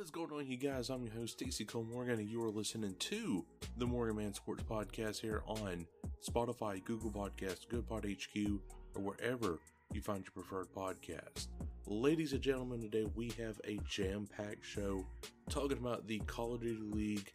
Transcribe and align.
What 0.00 0.04
is 0.04 0.10
going 0.10 0.32
on, 0.32 0.46
you 0.46 0.56
guys? 0.56 0.88
I'm 0.88 1.04
your 1.04 1.14
host, 1.14 1.34
Stacy 1.34 1.66
Cole 1.66 1.84
Morgan, 1.84 2.20
and 2.20 2.30
you 2.30 2.42
are 2.42 2.50
listening 2.50 2.94
to 3.00 3.44
the 3.76 3.84
Morgan 3.84 4.16
Man 4.16 4.32
Sports 4.32 4.62
Podcast 4.62 5.20
here 5.20 5.42
on 5.46 5.86
Spotify, 6.26 6.82
Google 6.82 7.10
Podcasts, 7.10 7.66
GoodPod 7.68 8.10
HQ, 8.10 8.62
or 8.94 9.02
wherever 9.02 9.58
you 9.92 10.00
find 10.00 10.24
your 10.24 10.32
preferred 10.32 10.72
podcast. 10.74 11.48
Ladies 11.86 12.32
and 12.32 12.40
gentlemen, 12.40 12.80
today 12.80 13.04
we 13.14 13.28
have 13.38 13.60
a 13.64 13.78
jam 13.86 14.26
packed 14.34 14.64
show 14.64 15.04
talking 15.50 15.76
about 15.76 16.06
the 16.06 16.20
Call 16.20 16.54
of 16.54 16.62
Duty 16.62 16.80
League 16.80 17.30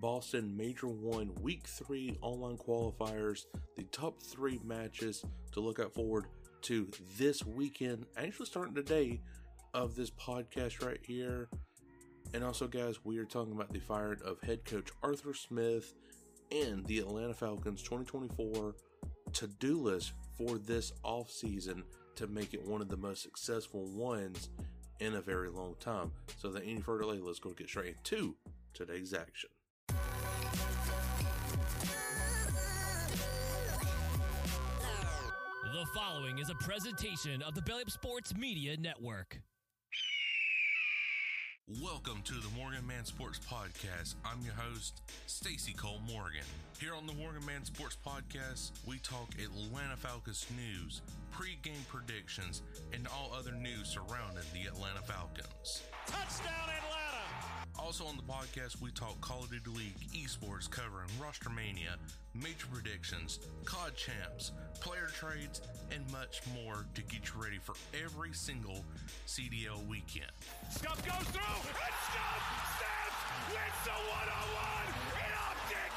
Boston 0.00 0.56
Major 0.56 0.88
1 0.88 1.36
Week 1.40 1.64
3 1.68 2.18
online 2.20 2.56
qualifiers, 2.56 3.44
the 3.76 3.84
top 3.84 4.20
three 4.20 4.58
matches 4.64 5.24
to 5.52 5.60
look 5.60 5.78
out 5.78 5.94
forward 5.94 6.24
to 6.62 6.90
this 7.16 7.46
weekend, 7.46 8.06
actually 8.16 8.46
starting 8.46 8.74
today 8.74 9.20
of 9.72 9.94
this 9.94 10.10
podcast 10.10 10.84
right 10.84 11.00
here. 11.06 11.48
And 12.34 12.42
also, 12.42 12.66
guys, 12.66 13.04
we 13.04 13.18
are 13.18 13.26
talking 13.26 13.52
about 13.52 13.72
the 13.72 13.78
firing 13.78 14.20
of 14.24 14.40
head 14.40 14.64
coach 14.64 14.88
Arthur 15.02 15.34
Smith 15.34 15.92
and 16.50 16.84
the 16.86 16.98
Atlanta 17.00 17.34
Falcons 17.34 17.82
2024 17.82 18.74
to 19.34 19.46
do 19.46 19.78
list 19.78 20.12
for 20.38 20.56
this 20.56 20.92
offseason 21.04 21.82
to 22.16 22.26
make 22.26 22.54
it 22.54 22.66
one 22.66 22.80
of 22.80 22.88
the 22.88 22.96
most 22.96 23.22
successful 23.22 23.86
ones 23.88 24.48
in 25.00 25.14
a 25.14 25.20
very 25.20 25.50
long 25.50 25.74
time. 25.78 26.10
So, 26.38 26.48
without 26.48 26.64
any 26.66 26.80
further 26.80 27.02
delay, 27.02 27.20
let's 27.20 27.38
go 27.38 27.50
get 27.50 27.68
straight 27.68 27.96
into 27.98 28.36
today's 28.72 29.12
action. 29.12 29.50
The 35.72 35.86
following 35.94 36.38
is 36.38 36.48
a 36.48 36.54
presentation 36.54 37.42
of 37.42 37.54
the 37.54 37.62
Belly 37.62 37.84
Sports 37.88 38.34
Media 38.34 38.76
Network. 38.76 39.40
Welcome 41.80 42.22
to 42.24 42.34
the 42.34 42.48
Morgan 42.56 42.86
Man 42.86 43.04
Sports 43.04 43.38
Podcast. 43.38 44.16
I'm 44.26 44.44
your 44.44 44.52
host, 44.54 45.00
Stacy 45.26 45.72
Cole 45.72 46.00
Morgan. 46.06 46.44
Here 46.78 46.94
on 46.94 47.06
the 47.06 47.14
Morgan 47.14 47.46
Man 47.46 47.64
Sports 47.64 47.96
Podcast, 48.04 48.72
we 48.84 48.98
talk 48.98 49.30
Atlanta 49.42 49.96
Falcons 49.96 50.46
news, 50.54 51.00
pre-game 51.30 51.86
predictions, 51.88 52.62
and 52.92 53.06
all 53.08 53.32
other 53.34 53.52
news 53.52 53.88
surrounding 53.88 54.44
the 54.52 54.68
Atlanta 54.68 55.00
Falcons. 55.00 55.82
Touchdown 56.06 56.68
Atlanta! 56.68 57.01
Also 57.78 58.04
on 58.04 58.16
the 58.16 58.22
podcast, 58.22 58.80
we 58.80 58.90
talk 58.92 59.20
Call 59.20 59.42
of 59.44 59.50
Duty 59.50 59.70
League, 59.70 59.98
esports, 60.14 60.70
covering 60.70 61.08
roster 61.20 61.50
mania, 61.50 61.96
major 62.34 62.66
predictions, 62.72 63.40
COD 63.64 63.94
champs, 63.96 64.52
player 64.80 65.08
trades, 65.12 65.60
and 65.90 66.00
much 66.12 66.42
more 66.54 66.86
to 66.94 67.02
get 67.02 67.28
you 67.28 67.42
ready 67.42 67.58
for 67.58 67.74
every 68.04 68.32
single 68.32 68.84
CDL 69.26 69.86
weekend. 69.88 70.30
Goes 70.82 70.94
through, 71.32 71.42
and! 71.42 71.82
Wins 73.50 73.80
the 73.84 73.90
one-on-one 73.90 74.88
in 75.18 75.32
OpTic 75.34 75.92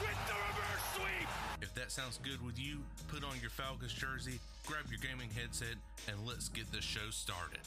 with 0.00 0.18
the 0.26 0.34
reverse 0.34 0.84
sweep! 0.96 1.28
If 1.62 1.74
that 1.74 1.92
sounds 1.92 2.18
good 2.22 2.44
with 2.44 2.58
you, 2.58 2.78
put 3.06 3.22
on 3.22 3.38
your 3.40 3.50
Falcons 3.50 3.92
jersey, 3.92 4.40
grab 4.66 4.84
your 4.90 4.98
gaming 4.98 5.30
headset, 5.30 5.76
and 6.08 6.26
let's 6.26 6.48
get 6.48 6.70
the 6.72 6.80
show 6.82 7.10
started. 7.10 7.60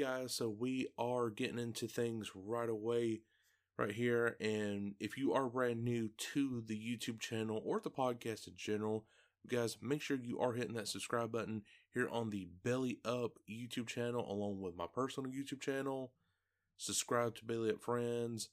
Guys, 0.00 0.32
so 0.32 0.48
we 0.48 0.88
are 0.96 1.28
getting 1.28 1.58
into 1.58 1.86
things 1.86 2.30
right 2.34 2.70
away, 2.70 3.20
right 3.76 3.92
here. 3.92 4.34
And 4.40 4.94
if 4.98 5.18
you 5.18 5.34
are 5.34 5.46
brand 5.46 5.84
new 5.84 6.08
to 6.32 6.62
the 6.66 6.74
YouTube 6.74 7.20
channel 7.20 7.60
or 7.66 7.80
the 7.80 7.90
podcast 7.90 8.48
in 8.48 8.54
general, 8.56 9.04
guys, 9.46 9.76
make 9.82 10.00
sure 10.00 10.16
you 10.16 10.40
are 10.40 10.54
hitting 10.54 10.72
that 10.74 10.88
subscribe 10.88 11.30
button 11.30 11.64
here 11.92 12.08
on 12.08 12.30
the 12.30 12.48
Belly 12.64 12.98
Up 13.04 13.32
YouTube 13.46 13.88
channel, 13.88 14.24
along 14.26 14.62
with 14.62 14.74
my 14.74 14.86
personal 14.90 15.30
YouTube 15.30 15.60
channel. 15.60 16.12
Subscribe 16.78 17.36
to 17.36 17.44
Belly 17.44 17.68
Up 17.68 17.82
Friends, 17.82 18.48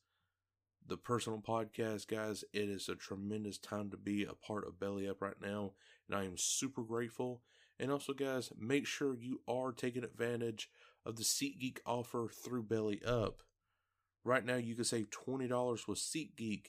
the 0.86 0.98
personal 0.98 1.40
podcast, 1.40 2.10
guys. 2.10 2.44
It 2.52 2.68
is 2.68 2.90
a 2.90 2.96
tremendous 2.96 3.58
time 3.58 3.90
to 3.92 3.98
be 3.98 4.26
a 4.26 4.34
part 4.34 4.68
of 4.68 4.82
Belly 4.82 5.08
Up 5.08 5.22
right 5.22 5.42
now, 5.42 5.72
and 6.10 6.20
I 6.20 6.26
am 6.26 6.36
super 6.36 6.82
grateful. 6.82 7.42
And 7.80 7.90
also, 7.90 8.12
guys, 8.12 8.52
make 8.60 8.86
sure 8.86 9.16
you 9.16 9.40
are 9.48 9.72
taking 9.72 10.04
advantage 10.04 10.70
of 11.08 11.16
the 11.16 11.24
SeatGeek 11.24 11.80
offer 11.86 12.28
through 12.28 12.64
Belly 12.64 13.02
Up. 13.06 13.44
Right 14.24 14.44
now, 14.46 14.56
you 14.56 14.74
can 14.76 14.84
save 14.84 15.10
$20 15.10 15.88
with 15.88 16.00
SeatGeek 16.00 16.66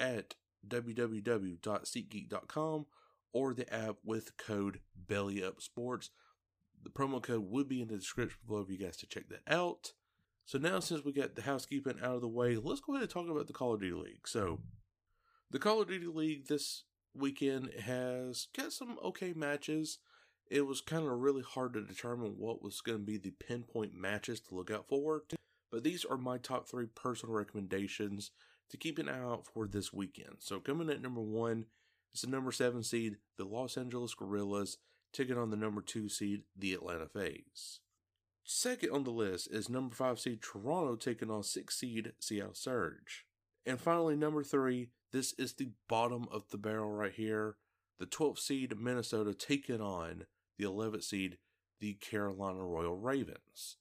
at 0.00 0.34
www.seatgeek.com 0.66 2.86
or 3.32 3.54
the 3.54 3.72
app 3.72 3.98
with 4.04 4.36
code 4.36 4.80
BellyUpSports. 5.06 6.08
The 6.82 6.90
promo 6.90 7.22
code 7.22 7.48
would 7.50 7.68
be 7.68 7.80
in 7.80 7.86
the 7.88 7.96
description 7.96 8.40
below 8.46 8.64
for 8.64 8.72
you 8.72 8.78
guys 8.78 8.96
to 8.98 9.06
check 9.06 9.28
that 9.28 9.42
out. 9.46 9.92
So 10.44 10.58
now, 10.58 10.80
since 10.80 11.04
we 11.04 11.12
got 11.12 11.36
the 11.36 11.42
housekeeping 11.42 12.00
out 12.02 12.16
of 12.16 12.22
the 12.22 12.28
way, 12.28 12.56
let's 12.56 12.80
go 12.80 12.94
ahead 12.94 13.02
and 13.02 13.10
talk 13.10 13.28
about 13.28 13.46
the 13.46 13.52
Call 13.52 13.74
of 13.74 13.80
Duty 13.80 13.94
League. 13.94 14.26
So, 14.26 14.60
the 15.50 15.58
Call 15.58 15.82
of 15.82 15.88
Duty 15.88 16.06
League 16.06 16.46
this 16.46 16.84
weekend 17.14 17.68
has 17.84 18.46
got 18.56 18.72
some 18.72 18.98
okay 19.04 19.34
matches. 19.34 19.98
It 20.50 20.66
was 20.66 20.80
kind 20.80 21.04
of 21.06 21.18
really 21.18 21.42
hard 21.42 21.74
to 21.74 21.82
determine 21.82 22.36
what 22.38 22.62
was 22.62 22.80
going 22.80 22.98
to 22.98 23.04
be 23.04 23.18
the 23.18 23.32
pinpoint 23.32 23.94
matches 23.94 24.40
to 24.40 24.54
look 24.54 24.70
out 24.70 24.88
for. 24.88 25.24
But 25.70 25.84
these 25.84 26.04
are 26.04 26.16
my 26.16 26.38
top 26.38 26.68
three 26.68 26.86
personal 26.86 27.34
recommendations 27.34 28.30
to 28.70 28.76
keep 28.76 28.98
an 28.98 29.08
eye 29.08 29.18
out 29.18 29.46
for 29.46 29.66
this 29.66 29.92
weekend. 29.92 30.36
So, 30.38 30.60
coming 30.60 30.88
at 30.88 31.02
number 31.02 31.20
one 31.20 31.66
is 32.14 32.22
the 32.22 32.28
number 32.28 32.52
seven 32.52 32.82
seed, 32.82 33.16
the 33.36 33.44
Los 33.44 33.76
Angeles 33.76 34.14
Guerrillas, 34.14 34.78
taking 35.12 35.36
on 35.36 35.50
the 35.50 35.56
number 35.56 35.82
two 35.82 36.08
seed, 36.08 36.42
the 36.56 36.72
Atlanta 36.72 37.06
FaZe. 37.06 37.80
Second 38.44 38.90
on 38.90 39.04
the 39.04 39.10
list 39.10 39.48
is 39.50 39.68
number 39.68 39.94
five 39.94 40.18
seed 40.18 40.40
Toronto 40.40 40.96
taking 40.96 41.30
on 41.30 41.42
six 41.42 41.78
seed 41.78 42.12
Seattle 42.18 42.54
Surge. 42.54 43.26
And 43.66 43.78
finally, 43.78 44.16
number 44.16 44.42
three, 44.42 44.88
this 45.12 45.34
is 45.34 45.52
the 45.52 45.72
bottom 45.88 46.26
of 46.32 46.48
the 46.50 46.56
barrel 46.56 46.90
right 46.90 47.12
here. 47.12 47.56
The 47.98 48.06
12th 48.06 48.38
seed 48.38 48.78
Minnesota 48.78 49.34
taking 49.34 49.82
on 49.82 50.24
the 50.58 50.64
11th 50.64 51.04
seed, 51.04 51.38
the 51.80 51.94
Carolina 51.94 52.64
Royal 52.64 52.96
Ravens. 52.96 53.76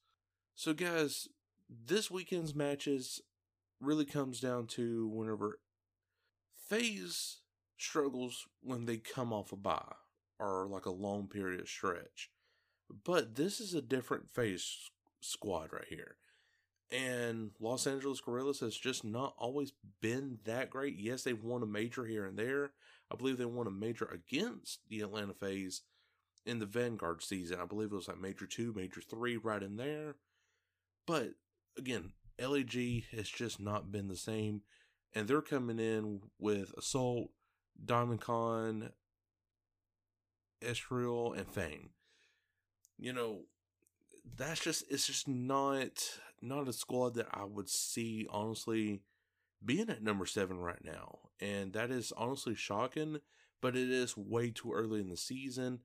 So, 0.56 0.74
guys, 0.74 1.28
this 1.70 2.10
weekend's 2.10 2.56
matches 2.56 3.22
really 3.80 4.06
comes 4.06 4.40
down 4.40 4.68
to 4.68 5.08
whenever 5.08 5.60
FaZe 6.70 7.42
struggles 7.78 8.48
when 8.62 8.86
they 8.86 8.98
come 8.98 9.32
off 9.32 9.52
a 9.52 9.56
bye 9.56 9.96
or 10.40 10.68
like 10.70 10.86
a 10.86 10.92
long 10.92 11.28
period 11.28 11.60
of 11.60 11.68
stretch. 11.68 12.30
But 13.04 13.36
this 13.36 13.60
is 13.60 13.74
a 13.74 13.82
different 13.82 14.30
FaZe 14.30 14.92
squad 15.20 15.74
right 15.74 15.88
here. 15.90 16.16
And 16.90 17.52
Los 17.60 17.86
Angeles 17.86 18.22
Guerrillas 18.22 18.62
has 18.62 18.78
just 18.78 19.04
not 19.04 19.34
always 19.38 19.74
been 20.02 20.40
that 20.46 20.70
great. 20.70 20.96
Yes, 20.98 21.24
they've 21.24 21.44
won 21.44 21.62
a 21.62 21.68
major 21.68 22.06
here 22.06 22.26
and 22.26 22.38
there. 22.38 22.72
I 23.12 23.16
believe 23.16 23.38
they 23.38 23.46
won 23.46 23.68
a 23.68 23.72
major 23.72 24.06
against 24.06 24.80
the 24.90 25.02
Atlanta 25.02 25.34
FaZe 25.34 25.82
in 26.48 26.60
the 26.60 26.66
Vanguard 26.66 27.22
season. 27.22 27.60
I 27.62 27.66
believe 27.66 27.92
it 27.92 27.96
was 27.96 28.08
like 28.08 28.20
Major 28.20 28.46
2, 28.46 28.74
Major 28.76 29.02
3, 29.02 29.38
right 29.38 29.62
in 29.62 29.76
there. 29.76 30.16
But 31.06 31.32
again, 31.78 32.14
LAG 32.40 33.04
has 33.12 33.30
just 33.30 33.60
not 33.60 33.92
been 33.92 34.08
the 34.08 34.16
same. 34.16 34.62
And 35.14 35.28
they're 35.28 35.42
coming 35.42 35.80
in 35.80 36.22
with 36.40 36.74
Assault, 36.78 37.30
Diamond 37.84 38.22
Con, 38.22 38.92
Estreal, 40.62 41.38
and 41.38 41.48
Fame. 41.48 41.90
You 42.98 43.14
know, 43.14 43.42
that's 44.36 44.62
just 44.62 44.84
it's 44.90 45.08
just 45.08 45.28
not 45.28 46.20
not 46.42 46.68
a 46.68 46.74
squad 46.74 47.16
that 47.16 47.28
I 47.32 47.46
would 47.46 47.70
see 47.70 48.28
honestly 48.30 49.02
being 49.64 49.90
at 49.90 50.04
number 50.04 50.26
seven 50.26 50.60
right 50.60 50.84
now. 50.84 51.20
And 51.40 51.74
that 51.74 51.90
is 51.90 52.12
honestly 52.16 52.56
shocking, 52.56 53.20
but 53.62 53.76
it 53.76 53.90
is 53.90 54.18
way 54.18 54.52
too 54.52 54.74
early 54.74 55.00
in 55.00 55.10
the 55.10 55.18
season. 55.18 55.80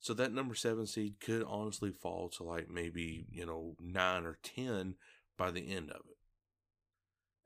So 0.00 0.14
that 0.14 0.32
number 0.32 0.54
seven 0.54 0.86
seed 0.86 1.20
could 1.20 1.42
honestly 1.46 1.90
fall 1.90 2.28
to 2.30 2.44
like 2.44 2.70
maybe, 2.70 3.26
you 3.30 3.44
know, 3.44 3.74
nine 3.80 4.24
or 4.24 4.38
10 4.42 4.94
by 5.36 5.50
the 5.50 5.72
end 5.72 5.90
of 5.90 6.02
it. 6.08 6.16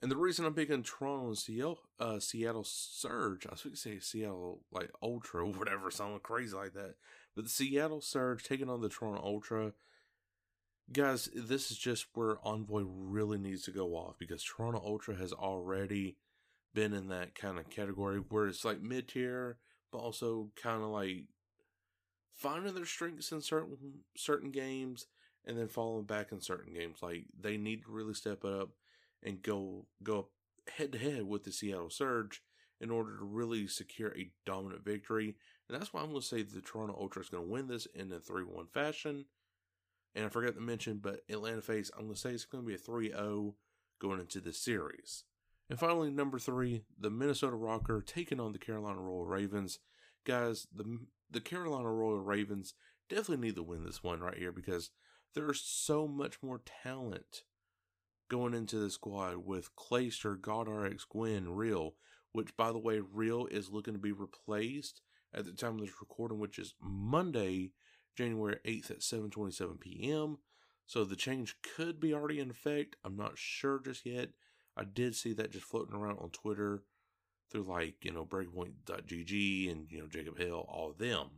And 0.02 0.10
the 0.10 0.16
reason 0.16 0.44
I'm 0.44 0.54
picking 0.54 0.82
Toronto 0.82 1.28
and 1.28 1.38
Seattle, 1.38 1.78
uh, 2.00 2.18
Seattle 2.18 2.64
Surge, 2.64 3.46
I 3.46 3.52
was 3.52 3.62
going 3.62 3.74
to 3.74 3.80
say 3.80 4.00
Seattle 4.00 4.62
like 4.72 4.90
Ultra 5.00 5.46
or 5.46 5.52
whatever, 5.58 5.90
something 5.90 6.18
crazy 6.20 6.56
like 6.56 6.74
that. 6.74 6.96
But 7.36 7.44
the 7.44 7.50
Seattle 7.50 8.00
Surge 8.00 8.42
taking 8.42 8.68
on 8.68 8.80
the 8.80 8.88
Toronto 8.88 9.22
Ultra, 9.22 9.72
guys, 10.92 11.28
this 11.34 11.70
is 11.70 11.78
just 11.78 12.06
where 12.14 12.36
Envoy 12.42 12.82
really 12.84 13.38
needs 13.38 13.62
to 13.62 13.70
go 13.70 13.94
off 13.94 14.16
because 14.18 14.42
Toronto 14.42 14.82
Ultra 14.84 15.14
has 15.14 15.32
already 15.32 16.16
been 16.74 16.92
in 16.92 17.08
that 17.08 17.34
kind 17.34 17.58
of 17.58 17.70
category 17.70 18.18
where 18.18 18.48
it's 18.48 18.64
like 18.64 18.82
mid 18.82 19.08
tier, 19.08 19.58
but 19.92 19.98
also 19.98 20.50
kind 20.60 20.82
of 20.82 20.88
like 20.88 21.26
finding 22.34 22.74
their 22.74 22.86
strengths 22.86 23.32
in 23.32 23.40
certain 23.40 23.76
certain 24.16 24.50
games 24.50 25.06
and 25.44 25.58
then 25.58 25.68
falling 25.68 26.04
back 26.04 26.32
in 26.32 26.40
certain 26.40 26.72
games. 26.72 26.98
Like 27.02 27.24
they 27.38 27.56
need 27.56 27.82
to 27.82 27.90
really 27.90 28.14
step 28.14 28.44
up 28.44 28.70
and 29.22 29.42
go 29.42 29.86
go 30.02 30.28
head 30.76 30.92
to 30.92 30.98
head 30.98 31.24
with 31.24 31.44
the 31.44 31.52
Seattle 31.52 31.90
Surge 31.90 32.42
in 32.80 32.90
order 32.90 33.16
to 33.16 33.24
really 33.24 33.66
secure 33.66 34.12
a 34.16 34.30
dominant 34.44 34.84
victory. 34.84 35.36
And 35.68 35.80
that's 35.80 35.92
why 35.92 36.00
I'm 36.00 36.10
going 36.10 36.20
to 36.20 36.26
say 36.26 36.42
the 36.42 36.60
Toronto 36.60 36.96
Ultra 36.98 37.22
is 37.22 37.28
going 37.28 37.44
to 37.44 37.50
win 37.50 37.68
this 37.68 37.86
in 37.94 38.12
a 38.12 38.18
3 38.18 38.44
1 38.44 38.66
fashion. 38.66 39.26
And 40.14 40.26
I 40.26 40.28
forgot 40.28 40.54
to 40.54 40.60
mention, 40.60 40.98
but 40.98 41.20
Atlanta 41.30 41.62
FaZe, 41.62 41.90
I'm 41.96 42.04
going 42.04 42.14
to 42.14 42.20
say 42.20 42.30
it's 42.30 42.44
going 42.44 42.64
to 42.64 42.68
be 42.68 42.74
a 42.74 42.78
3 42.78 43.10
0 43.10 43.54
going 44.00 44.20
into 44.20 44.40
the 44.40 44.52
series. 44.52 45.24
And 45.70 45.78
finally, 45.78 46.10
number 46.10 46.38
three, 46.38 46.82
the 46.98 47.08
Minnesota 47.08 47.56
Rocker 47.56 48.02
taking 48.02 48.40
on 48.40 48.52
the 48.52 48.58
Carolina 48.58 49.00
Royal 49.00 49.24
Ravens. 49.24 49.78
Guys, 50.26 50.66
the 50.74 50.98
the 51.32 51.40
Carolina 51.40 51.90
Royal 51.90 52.20
Ravens 52.20 52.74
definitely 53.08 53.48
need 53.48 53.56
to 53.56 53.62
win 53.62 53.84
this 53.84 54.02
one 54.02 54.20
right 54.20 54.38
here 54.38 54.52
because 54.52 54.90
there's 55.34 55.60
so 55.60 56.06
much 56.06 56.42
more 56.42 56.60
talent 56.82 57.44
going 58.28 58.54
into 58.54 58.76
the 58.76 58.90
squad 58.90 59.38
with 59.38 59.74
Clayster, 59.76 60.38
GodRx, 60.38 61.02
Gwinn, 61.08 61.54
Real, 61.54 61.94
which 62.32 62.56
by 62.56 62.72
the 62.72 62.78
way, 62.78 63.00
Real 63.00 63.46
is 63.46 63.70
looking 63.70 63.94
to 63.94 64.00
be 64.00 64.12
replaced 64.12 65.00
at 65.34 65.44
the 65.44 65.52
time 65.52 65.74
of 65.74 65.80
this 65.80 66.00
recording, 66.00 66.38
which 66.38 66.58
is 66.58 66.74
Monday, 66.80 67.72
January 68.16 68.58
8th 68.64 68.90
at 68.90 69.00
7:27 69.00 69.80
p.m. 69.80 70.38
So 70.86 71.04
the 71.04 71.16
change 71.16 71.56
could 71.76 72.00
be 72.00 72.12
already 72.12 72.40
in 72.40 72.50
effect. 72.50 72.96
I'm 73.04 73.16
not 73.16 73.38
sure 73.38 73.78
just 73.78 74.04
yet. 74.04 74.30
I 74.76 74.84
did 74.84 75.14
see 75.14 75.32
that 75.34 75.52
just 75.52 75.64
floating 75.64 75.94
around 75.94 76.18
on 76.18 76.30
Twitter 76.30 76.82
through 77.52 77.64
like, 77.64 78.04
you 78.04 78.10
know, 78.10 78.24
breakpoint.gg 78.24 79.70
and, 79.70 79.86
you 79.90 80.00
know, 80.00 80.08
Jacob 80.08 80.38
Hill, 80.38 80.64
all 80.68 80.90
of 80.90 80.98
them. 80.98 81.28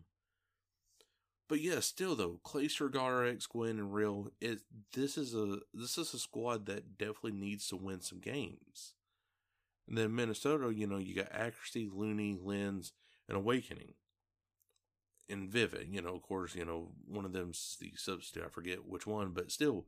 But 1.48 1.60
yeah, 1.60 1.80
still 1.80 2.14
though, 2.14 2.40
Clayster, 2.44 2.90
GodRx, 2.90 3.48
Gwinn, 3.48 3.78
and 3.78 3.92
Real, 3.92 4.28
it 4.40 4.60
this 4.94 5.18
is 5.18 5.34
a 5.34 5.58
this 5.74 5.98
is 5.98 6.14
a 6.14 6.18
squad 6.18 6.66
that 6.66 6.96
definitely 6.96 7.32
needs 7.32 7.68
to 7.68 7.76
win 7.76 8.00
some 8.00 8.20
games. 8.20 8.94
And 9.86 9.98
then 9.98 10.14
Minnesota, 10.14 10.72
you 10.72 10.86
know, 10.86 10.96
you 10.96 11.14
got 11.14 11.30
Accuracy, 11.30 11.90
Looney, 11.92 12.38
Lenz, 12.42 12.92
and 13.28 13.36
Awakening. 13.36 13.92
And 15.28 15.50
Vivid, 15.50 15.88
you 15.90 16.00
know, 16.00 16.14
of 16.14 16.22
course, 16.22 16.54
you 16.54 16.64
know, 16.64 16.92
one 17.06 17.24
of 17.24 17.32
them's 17.32 17.76
the 17.80 17.92
substitute, 17.96 18.44
I 18.44 18.48
forget 18.48 18.86
which 18.86 19.06
one, 19.06 19.30
but 19.30 19.50
still, 19.50 19.86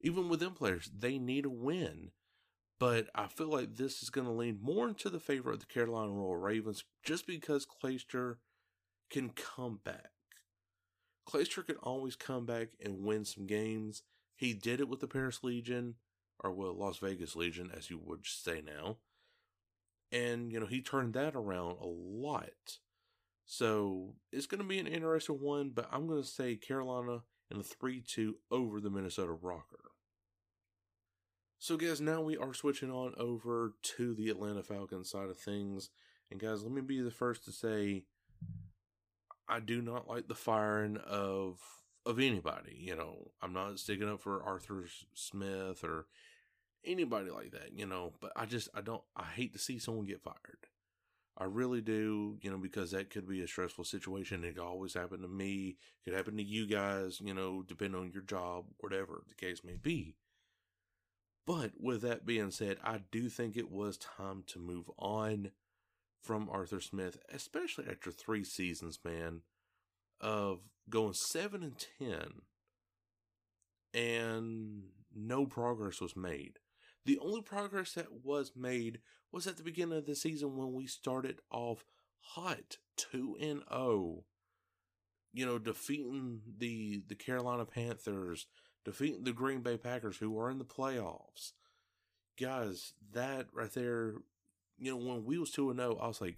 even 0.00 0.28
with 0.28 0.40
them 0.40 0.52
players, 0.52 0.90
they 0.96 1.18
need 1.18 1.44
a 1.44 1.50
win. 1.50 2.10
But 2.80 3.08
I 3.14 3.28
feel 3.28 3.48
like 3.48 3.76
this 3.76 4.02
is 4.02 4.10
going 4.10 4.26
to 4.26 4.32
lean 4.32 4.58
more 4.60 4.88
into 4.88 5.08
the 5.08 5.20
favor 5.20 5.52
of 5.52 5.60
the 5.60 5.66
Carolina 5.66 6.10
Royal 6.10 6.36
Ravens 6.36 6.84
just 7.04 7.26
because 7.26 7.66
Clayster 7.66 8.36
can 9.10 9.30
come 9.30 9.80
back. 9.84 10.10
Clayster 11.28 11.64
can 11.64 11.76
always 11.76 12.16
come 12.16 12.44
back 12.44 12.68
and 12.84 13.04
win 13.04 13.24
some 13.24 13.46
games. 13.46 14.02
He 14.36 14.52
did 14.52 14.80
it 14.80 14.88
with 14.88 15.00
the 15.00 15.06
Paris 15.06 15.40
Legion, 15.42 15.94
or 16.42 16.52
well, 16.52 16.74
Las 16.74 16.98
Vegas 16.98 17.36
Legion, 17.36 17.70
as 17.74 17.90
you 17.90 17.98
would 18.04 18.26
say 18.26 18.60
now. 18.60 18.96
And, 20.10 20.52
you 20.52 20.60
know, 20.60 20.66
he 20.66 20.82
turned 20.82 21.14
that 21.14 21.34
around 21.34 21.78
a 21.80 21.86
lot. 21.86 22.78
So 23.46 24.14
it's 24.32 24.46
going 24.46 24.60
to 24.60 24.66
be 24.66 24.78
an 24.78 24.86
interesting 24.86 25.40
one, 25.40 25.70
but 25.74 25.88
I'm 25.92 26.06
going 26.06 26.22
to 26.22 26.28
say 26.28 26.56
Carolina 26.56 27.22
in 27.50 27.58
a 27.58 27.62
3 27.62 28.00
2 28.00 28.36
over 28.50 28.80
the 28.80 28.90
Minnesota 28.90 29.32
Rokker. 29.32 29.93
So, 31.64 31.78
guys, 31.78 31.98
now 31.98 32.20
we 32.20 32.36
are 32.36 32.52
switching 32.52 32.90
on 32.90 33.14
over 33.16 33.72
to 33.96 34.14
the 34.14 34.28
Atlanta 34.28 34.62
Falcons 34.62 35.08
side 35.08 35.30
of 35.30 35.38
things. 35.38 35.88
And, 36.30 36.38
guys, 36.38 36.62
let 36.62 36.70
me 36.70 36.82
be 36.82 37.00
the 37.00 37.10
first 37.10 37.42
to 37.46 37.52
say 37.52 38.02
I 39.48 39.60
do 39.60 39.80
not 39.80 40.06
like 40.06 40.28
the 40.28 40.34
firing 40.34 40.98
of 40.98 41.58
of 42.04 42.20
anybody. 42.20 42.76
You 42.78 42.96
know, 42.96 43.30
I'm 43.40 43.54
not 43.54 43.78
sticking 43.78 44.10
up 44.10 44.20
for 44.20 44.42
Arthur 44.42 44.84
Smith 45.14 45.82
or 45.82 46.04
anybody 46.84 47.30
like 47.30 47.52
that. 47.52 47.70
You 47.74 47.86
know, 47.86 48.12
but 48.20 48.32
I 48.36 48.44
just 48.44 48.68
I 48.74 48.82
don't 48.82 49.02
I 49.16 49.24
hate 49.24 49.54
to 49.54 49.58
see 49.58 49.78
someone 49.78 50.04
get 50.04 50.20
fired. 50.20 50.66
I 51.38 51.44
really 51.44 51.80
do. 51.80 52.36
You 52.42 52.50
know, 52.50 52.58
because 52.58 52.90
that 52.90 53.08
could 53.08 53.26
be 53.26 53.40
a 53.40 53.48
stressful 53.48 53.84
situation. 53.84 54.44
It 54.44 54.56
could 54.56 54.64
always 54.64 54.92
happen 54.92 55.22
to 55.22 55.28
me. 55.28 55.78
It 55.78 56.10
could 56.10 56.14
happen 56.14 56.36
to 56.36 56.44
you 56.44 56.66
guys. 56.66 57.22
You 57.24 57.32
know, 57.32 57.64
depending 57.66 57.98
on 57.98 58.12
your 58.12 58.24
job, 58.24 58.66
whatever 58.80 59.22
the 59.26 59.34
case 59.34 59.62
may 59.64 59.78
be. 59.82 60.16
But 61.46 61.72
with 61.78 62.02
that 62.02 62.24
being 62.24 62.50
said, 62.50 62.78
I 62.82 63.00
do 63.10 63.28
think 63.28 63.56
it 63.56 63.70
was 63.70 63.98
time 63.98 64.44
to 64.48 64.58
move 64.58 64.90
on 64.98 65.50
from 66.22 66.48
Arthur 66.50 66.80
Smith, 66.80 67.18
especially 67.32 67.86
after 67.88 68.10
three 68.10 68.44
seasons, 68.44 68.98
man, 69.04 69.42
of 70.20 70.60
going 70.88 71.12
seven 71.12 71.62
and 71.62 71.84
ten, 71.98 72.42
and 73.92 74.84
no 75.14 75.44
progress 75.44 76.00
was 76.00 76.16
made. 76.16 76.58
The 77.04 77.18
only 77.18 77.42
progress 77.42 77.92
that 77.92 78.24
was 78.24 78.52
made 78.56 79.00
was 79.30 79.46
at 79.46 79.58
the 79.58 79.62
beginning 79.62 79.98
of 79.98 80.06
the 80.06 80.16
season 80.16 80.56
when 80.56 80.72
we 80.72 80.86
started 80.86 81.40
off 81.50 81.84
hot, 82.20 82.78
two 82.96 83.36
and 83.38 83.58
zero. 83.58 83.64
Oh. 83.70 84.24
You 85.34 85.44
know, 85.44 85.58
defeating 85.58 86.40
the 86.58 87.02
the 87.08 87.16
Carolina 87.16 87.66
Panthers, 87.66 88.46
defeating 88.84 89.24
the 89.24 89.32
Green 89.32 89.60
Bay 89.60 89.76
Packers, 89.76 90.18
who 90.18 90.38
are 90.38 90.50
in 90.50 90.58
the 90.58 90.64
playoffs. 90.64 91.52
Guys, 92.38 92.92
that 93.12 93.46
right 93.52 93.72
there 93.72 94.14
you 94.78 94.90
know, 94.90 94.96
when 94.96 95.24
we 95.24 95.38
was 95.38 95.50
2 95.50 95.70
and 95.70 95.78
0, 95.78 95.98
I 96.00 96.08
was 96.08 96.20
like, 96.20 96.36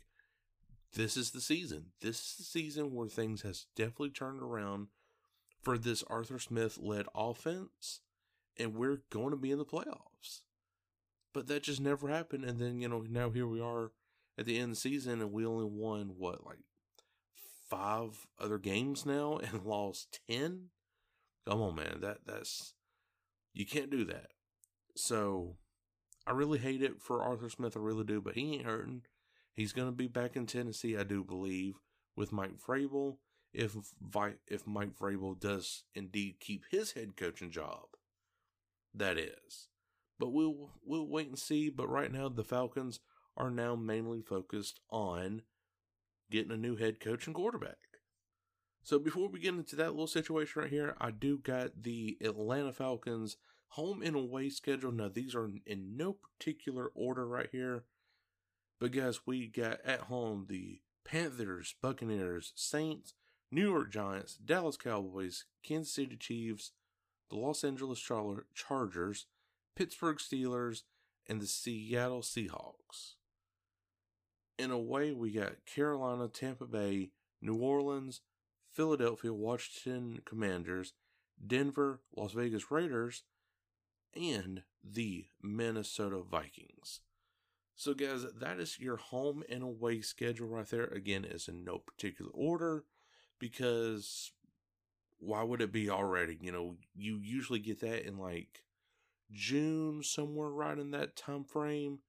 this 0.94 1.16
is 1.16 1.30
the 1.30 1.40
season. 1.40 1.86
This 2.00 2.20
is 2.20 2.34
the 2.38 2.44
season 2.44 2.94
where 2.94 3.08
things 3.08 3.42
has 3.42 3.66
definitely 3.74 4.10
turned 4.10 4.42
around 4.42 4.88
for 5.62 5.76
this 5.76 6.02
Arthur 6.04 6.38
Smith 6.38 6.78
led 6.80 7.06
offense, 7.14 8.00
and 8.56 8.74
we're 8.74 9.02
going 9.10 9.30
to 9.30 9.36
be 9.36 9.50
in 9.50 9.58
the 9.58 9.64
playoffs. 9.64 10.42
But 11.32 11.48
that 11.48 11.64
just 11.64 11.80
never 11.80 12.08
happened. 12.08 12.44
And 12.44 12.58
then, 12.58 12.80
you 12.80 12.88
know, 12.88 13.04
now 13.08 13.30
here 13.30 13.46
we 13.46 13.60
are 13.60 13.92
at 14.38 14.46
the 14.46 14.56
end 14.56 14.64
of 14.64 14.70
the 14.70 14.76
season, 14.76 15.20
and 15.20 15.32
we 15.32 15.44
only 15.44 15.66
won, 15.66 16.14
what, 16.16 16.46
like 16.46 16.60
five 17.68 18.26
other 18.38 18.58
games 18.58 19.04
now 19.04 19.38
and 19.52 19.64
lost 19.64 20.20
10? 20.28 20.68
Come 21.48 21.62
on, 21.62 21.74
man. 21.76 21.98
That 22.00 22.18
That's, 22.26 22.74
you 23.54 23.66
can't 23.66 23.90
do 23.90 24.04
that. 24.06 24.30
So, 24.96 25.56
I 26.26 26.32
really 26.32 26.58
hate 26.58 26.82
it 26.82 27.00
for 27.00 27.22
Arthur 27.22 27.48
Smith. 27.48 27.76
I 27.76 27.80
really 27.80 28.04
do, 28.04 28.20
but 28.20 28.34
he 28.34 28.54
ain't 28.54 28.66
hurting. 28.66 29.02
He's 29.54 29.72
to 29.72 29.92
be 29.92 30.08
back 30.08 30.36
in 30.36 30.46
Tennessee, 30.46 30.96
I 30.96 31.04
do 31.04 31.22
believe, 31.22 31.74
with 32.16 32.32
Mike 32.32 32.58
Vrabel. 32.58 33.18
If 33.52 33.76
if 34.48 34.66
Mike 34.66 34.98
Vrabel 34.98 35.38
does 35.38 35.84
indeed 35.94 36.40
keep 36.40 36.64
his 36.70 36.92
head 36.92 37.16
coaching 37.16 37.50
job, 37.50 37.84
that 38.92 39.16
is. 39.16 39.68
But 40.18 40.32
we'll 40.32 40.72
we'll 40.84 41.08
wait 41.08 41.28
and 41.28 41.38
see. 41.38 41.70
But 41.70 41.88
right 41.88 42.12
now, 42.12 42.28
the 42.28 42.44
Falcons 42.44 43.00
are 43.36 43.50
now 43.50 43.74
mainly 43.74 44.20
focused 44.20 44.80
on 44.90 45.42
getting 46.30 46.52
a 46.52 46.56
new 46.56 46.76
head 46.76 47.00
coach 47.00 47.26
and 47.26 47.34
quarterback. 47.34 47.78
So 48.86 49.00
before 49.00 49.28
we 49.28 49.40
get 49.40 49.52
into 49.52 49.74
that 49.74 49.90
little 49.90 50.06
situation 50.06 50.62
right 50.62 50.70
here, 50.70 50.94
I 51.00 51.10
do 51.10 51.38
got 51.38 51.82
the 51.82 52.16
Atlanta 52.20 52.72
Falcons 52.72 53.36
home 53.70 54.00
and 54.00 54.14
away 54.14 54.48
schedule. 54.48 54.92
Now, 54.92 55.08
these 55.08 55.34
are 55.34 55.50
in 55.66 55.96
no 55.96 56.12
particular 56.12 56.92
order 56.94 57.26
right 57.26 57.48
here. 57.50 57.82
But, 58.78 58.92
guys, 58.92 59.26
we 59.26 59.48
got 59.48 59.80
at 59.84 60.02
home 60.02 60.46
the 60.48 60.82
Panthers, 61.04 61.74
Buccaneers, 61.82 62.52
Saints, 62.54 63.14
New 63.50 63.72
York 63.72 63.90
Giants, 63.90 64.36
Dallas 64.36 64.76
Cowboys, 64.76 65.46
Kansas 65.64 65.92
City 65.92 66.14
Chiefs, 66.14 66.70
the 67.28 67.36
Los 67.36 67.64
Angeles 67.64 67.98
Char- 67.98 68.46
Chargers, 68.54 69.26
Pittsburgh 69.74 70.18
Steelers, 70.18 70.82
and 71.28 71.40
the 71.40 71.48
Seattle 71.48 72.22
Seahawks. 72.22 73.14
In 74.60 74.70
a 74.70 74.78
way, 74.78 75.12
we 75.12 75.32
got 75.32 75.66
Carolina, 75.66 76.28
Tampa 76.28 76.66
Bay, 76.66 77.10
New 77.42 77.56
Orleans, 77.56 78.20
Philadelphia, 78.76 79.32
Washington 79.32 80.20
Commanders, 80.26 80.92
Denver, 81.44 82.00
Las 82.14 82.32
Vegas 82.32 82.70
Raiders, 82.70 83.22
and 84.14 84.62
the 84.84 85.26
Minnesota 85.42 86.20
Vikings. 86.22 87.00
So, 87.74 87.94
guys, 87.94 88.24
that 88.38 88.60
is 88.60 88.78
your 88.78 88.96
home 88.96 89.42
and 89.48 89.62
away 89.62 90.02
schedule 90.02 90.48
right 90.48 90.68
there. 90.68 90.84
Again, 90.84 91.24
it's 91.24 91.48
in 91.48 91.64
no 91.64 91.78
particular 91.78 92.30
order 92.34 92.84
because 93.38 94.32
why 95.18 95.42
would 95.42 95.62
it 95.62 95.72
be 95.72 95.88
already? 95.88 96.38
You 96.40 96.52
know, 96.52 96.76
you 96.94 97.18
usually 97.22 97.58
get 97.58 97.80
that 97.80 98.06
in 98.06 98.18
like 98.18 98.62
June, 99.32 100.02
somewhere 100.02 100.48
right 100.50 100.78
in 100.78 100.90
that 100.92 101.16
time 101.16 101.44
frame. 101.44 102.00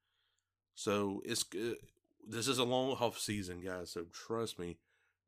So, 0.75 1.21
it's 1.25 1.43
good. 1.43 1.77
This 2.25 2.49
is 2.49 2.57
a 2.57 2.65
long 2.65 2.91
off 2.91 3.17
season, 3.19 3.61
guys. 3.61 3.91
So, 3.91 4.05
trust 4.11 4.59
me, 4.59 4.77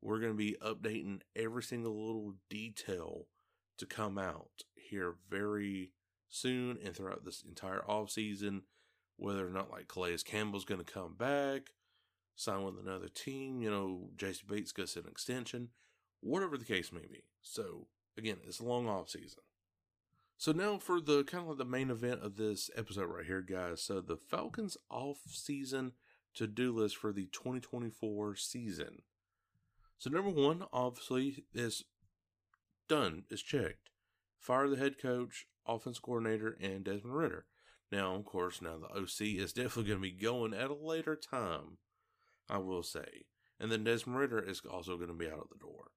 we're 0.00 0.20
going 0.20 0.32
to 0.32 0.36
be 0.36 0.56
updating 0.64 1.20
every 1.36 1.62
single 1.62 2.06
little 2.06 2.34
detail 2.48 3.26
to 3.78 3.86
come 3.86 4.18
out 4.18 4.62
here 4.74 5.14
very 5.28 5.92
soon 6.28 6.78
and 6.84 6.94
throughout 6.94 7.24
this 7.24 7.42
entire 7.46 7.84
off 7.88 8.10
season, 8.10 8.62
whether 9.16 9.46
or 9.46 9.50
not 9.50 9.70
like 9.70 9.88
Calais 9.88 10.18
Campbell's 10.24 10.64
going 10.64 10.82
to 10.82 10.92
come 10.92 11.14
back, 11.14 11.70
sign 12.34 12.62
with 12.64 12.78
another 12.78 13.08
team, 13.08 13.60
you 13.62 13.70
know, 13.70 14.10
Jessie 14.16 14.44
Bates 14.48 14.72
gets 14.72 14.96
an 14.96 15.04
extension, 15.08 15.68
whatever 16.20 16.56
the 16.56 16.64
case 16.64 16.92
may 16.92 17.00
be. 17.00 17.24
So 17.42 17.86
again, 18.16 18.38
it's 18.46 18.60
a 18.60 18.64
long 18.64 18.88
off 18.88 19.10
season. 19.10 19.40
So 20.38 20.52
now 20.52 20.78
for 20.78 21.02
the 21.02 21.22
kind 21.24 21.42
of 21.42 21.48
like 21.50 21.58
the 21.58 21.64
main 21.66 21.90
event 21.90 22.22
of 22.22 22.36
this 22.36 22.70
episode 22.74 23.04
right 23.04 23.26
here, 23.26 23.42
guys. 23.42 23.82
So 23.82 24.00
the 24.00 24.16
Falcons 24.16 24.78
off 24.90 25.18
season 25.26 25.92
to 26.34 26.46
do 26.46 26.72
list 26.72 26.96
for 26.96 27.12
the 27.12 27.26
2024 27.26 28.36
season. 28.36 29.02
So 30.00 30.08
number 30.08 30.30
one, 30.30 30.64
obviously, 30.72 31.44
is 31.52 31.84
done, 32.88 33.24
is 33.28 33.42
checked. 33.42 33.90
Fire 34.38 34.66
the 34.66 34.78
head 34.78 34.94
coach, 34.98 35.44
offense 35.66 35.98
coordinator, 35.98 36.56
and 36.58 36.82
Desmond 36.82 37.14
Ridder. 37.14 37.44
Now, 37.92 38.14
of 38.14 38.24
course, 38.24 38.62
now 38.62 38.78
the 38.78 38.98
OC 38.98 39.38
is 39.38 39.52
definitely 39.52 39.84
going 39.84 39.98
to 39.98 40.02
be 40.02 40.10
going 40.12 40.54
at 40.54 40.70
a 40.70 40.74
later 40.74 41.16
time, 41.16 41.76
I 42.48 42.56
will 42.58 42.82
say. 42.82 43.26
And 43.60 43.70
then 43.70 43.84
Desmond 43.84 44.18
Ridder 44.18 44.38
is 44.38 44.62
also 44.62 44.96
going 44.96 45.08
to 45.08 45.14
be 45.14 45.26
out 45.26 45.40
of 45.40 45.50
the 45.50 45.58
door. 45.60 45.90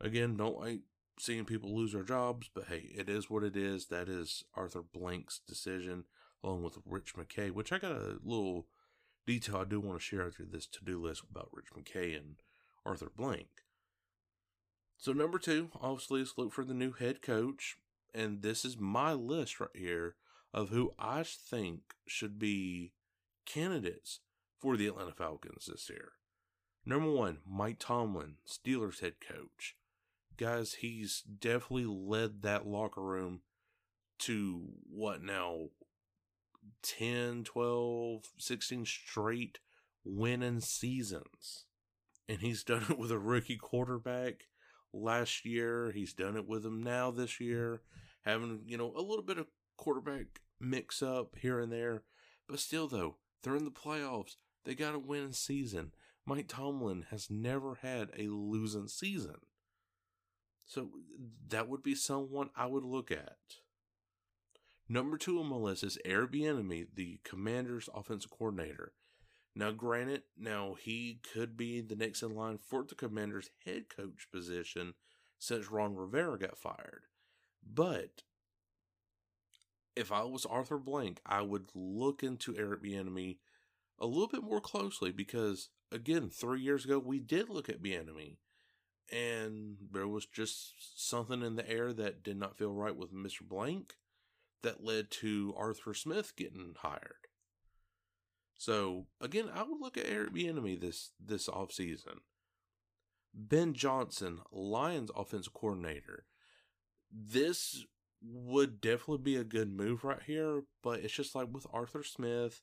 Again, 0.00 0.36
don't 0.36 0.58
like 0.58 0.80
seeing 1.20 1.44
people 1.44 1.72
lose 1.72 1.92
their 1.92 2.02
jobs, 2.02 2.50
but 2.52 2.64
hey, 2.64 2.90
it 2.92 3.08
is 3.08 3.30
what 3.30 3.44
it 3.44 3.56
is. 3.56 3.86
That 3.86 4.08
is 4.08 4.42
Arthur 4.56 4.82
Blank's 4.82 5.40
decision, 5.46 6.06
along 6.42 6.64
with 6.64 6.78
Rich 6.84 7.14
McKay, 7.14 7.52
which 7.52 7.70
I 7.70 7.78
got 7.78 7.92
a 7.92 8.18
little 8.24 8.66
detail 9.28 9.58
I 9.58 9.64
do 9.64 9.78
want 9.78 10.00
to 10.00 10.04
share 10.04 10.26
after 10.26 10.44
this 10.44 10.66
to 10.66 10.84
do 10.84 11.00
list 11.00 11.22
about 11.30 11.50
Rich 11.52 11.68
McKay 11.78 12.16
and 12.16 12.34
Arthur 12.84 13.10
Blank. 13.16 13.48
So, 14.96 15.12
number 15.12 15.38
two, 15.38 15.70
obviously, 15.80 16.20
is 16.22 16.34
look 16.36 16.52
for 16.52 16.64
the 16.64 16.74
new 16.74 16.92
head 16.92 17.22
coach. 17.22 17.76
And 18.14 18.42
this 18.42 18.64
is 18.64 18.78
my 18.78 19.12
list 19.12 19.58
right 19.58 19.70
here 19.74 20.16
of 20.52 20.68
who 20.68 20.92
I 20.98 21.22
think 21.22 21.80
should 22.06 22.38
be 22.38 22.92
candidates 23.46 24.20
for 24.60 24.76
the 24.76 24.86
Atlanta 24.86 25.12
Falcons 25.12 25.66
this 25.66 25.88
year. 25.88 26.12
Number 26.84 27.10
one, 27.10 27.38
Mike 27.48 27.78
Tomlin, 27.78 28.34
Steelers 28.46 29.00
head 29.00 29.14
coach 29.20 29.76
guys, 30.36 30.74
he's 30.74 31.22
definitely 31.22 31.86
led 31.86 32.42
that 32.42 32.66
locker 32.66 33.02
room 33.02 33.40
to 34.20 34.62
what 34.90 35.22
now 35.22 35.68
10, 36.82 37.44
12, 37.44 38.24
16 38.38 38.84
straight 38.86 39.58
winning 40.04 40.60
seasons. 40.60 41.64
And 42.28 42.40
he's 42.40 42.64
done 42.64 42.86
it 42.88 42.98
with 42.98 43.10
a 43.10 43.18
rookie 43.18 43.56
quarterback 43.56 44.46
last 44.92 45.44
year. 45.44 45.90
He's 45.92 46.12
done 46.14 46.36
it 46.36 46.46
with 46.46 46.64
him 46.64 46.82
now 46.82 47.10
this 47.10 47.40
year, 47.40 47.82
having, 48.24 48.62
you 48.66 48.76
know, 48.78 48.92
a 48.96 49.02
little 49.02 49.24
bit 49.24 49.38
of 49.38 49.46
quarterback 49.76 50.40
mix 50.60 51.02
up 51.02 51.34
here 51.40 51.60
and 51.60 51.72
there. 51.72 52.04
But 52.48 52.60
still, 52.60 52.88
though, 52.88 53.16
they're 53.42 53.56
in 53.56 53.64
the 53.64 53.70
playoffs. 53.70 54.36
They 54.64 54.74
got 54.74 54.92
to 54.92 54.98
win 54.98 55.24
a 55.24 55.32
season. 55.32 55.92
Mike 56.24 56.46
Tomlin 56.48 57.06
has 57.10 57.28
never 57.30 57.76
had 57.82 58.10
a 58.16 58.28
losing 58.28 58.86
season. 58.86 59.36
So 60.64 60.90
that 61.48 61.68
would 61.68 61.82
be 61.82 61.94
someone 61.94 62.50
I 62.56 62.66
would 62.66 62.84
look 62.84 63.10
at. 63.10 63.36
Number 64.88 65.16
two 65.16 65.40
on 65.40 65.46
my 65.46 65.56
list 65.56 65.82
is 65.82 65.98
Bieniemy, 66.06 66.86
the 66.94 67.18
Commanders' 67.24 67.88
offensive 67.94 68.30
coordinator. 68.30 68.92
Now, 69.54 69.70
granted, 69.70 70.22
now 70.36 70.74
he 70.80 71.20
could 71.32 71.56
be 71.56 71.80
the 71.80 71.96
next 71.96 72.22
in 72.22 72.34
line 72.34 72.58
for 72.58 72.84
the 72.84 72.94
Commanders' 72.94 73.50
head 73.64 73.84
coach 73.94 74.28
position 74.32 74.94
since 75.38 75.70
Ron 75.70 75.94
Rivera 75.94 76.38
got 76.38 76.58
fired. 76.58 77.02
But 77.62 78.22
if 79.94 80.10
I 80.10 80.22
was 80.22 80.46
Arthur 80.46 80.78
Blank, 80.78 81.20
I 81.26 81.42
would 81.42 81.66
look 81.74 82.22
into 82.22 82.56
Eric 82.56 82.82
Bieniemy 82.82 83.38
a 83.98 84.06
little 84.06 84.28
bit 84.28 84.42
more 84.42 84.60
closely 84.60 85.12
because, 85.12 85.68
again, 85.90 86.30
three 86.30 86.60
years 86.60 86.84
ago 86.84 86.98
we 86.98 87.18
did 87.18 87.50
look 87.50 87.68
at 87.68 87.82
Bieniemy 87.82 88.36
and 89.10 89.76
there 89.92 90.08
was 90.08 90.24
just 90.24 90.72
something 90.96 91.42
in 91.42 91.56
the 91.56 91.68
air 91.70 91.92
that 91.92 92.22
did 92.22 92.38
not 92.38 92.56
feel 92.56 92.72
right 92.72 92.96
with 92.96 93.12
Mr. 93.12 93.42
Blank 93.42 93.96
that 94.62 94.82
led 94.82 95.10
to 95.10 95.54
Arthur 95.56 95.92
Smith 95.92 96.34
getting 96.36 96.74
hired. 96.78 97.28
So 98.62 99.06
again, 99.20 99.50
I 99.52 99.64
would 99.64 99.80
look 99.80 99.98
at 99.98 100.06
Eric 100.08 100.34
Bieniemy 100.34 100.80
this 100.80 101.10
this 101.18 101.48
offseason. 101.48 102.18
Ben 103.34 103.74
Johnson, 103.74 104.38
Lions 104.52 105.10
offensive 105.16 105.52
coordinator. 105.52 106.26
This 107.10 107.84
would 108.22 108.80
definitely 108.80 109.18
be 109.18 109.34
a 109.34 109.42
good 109.42 109.76
move 109.76 110.04
right 110.04 110.22
here, 110.24 110.62
but 110.80 111.00
it's 111.00 111.12
just 111.12 111.34
like 111.34 111.48
with 111.50 111.66
Arthur 111.72 112.04
Smith, 112.04 112.62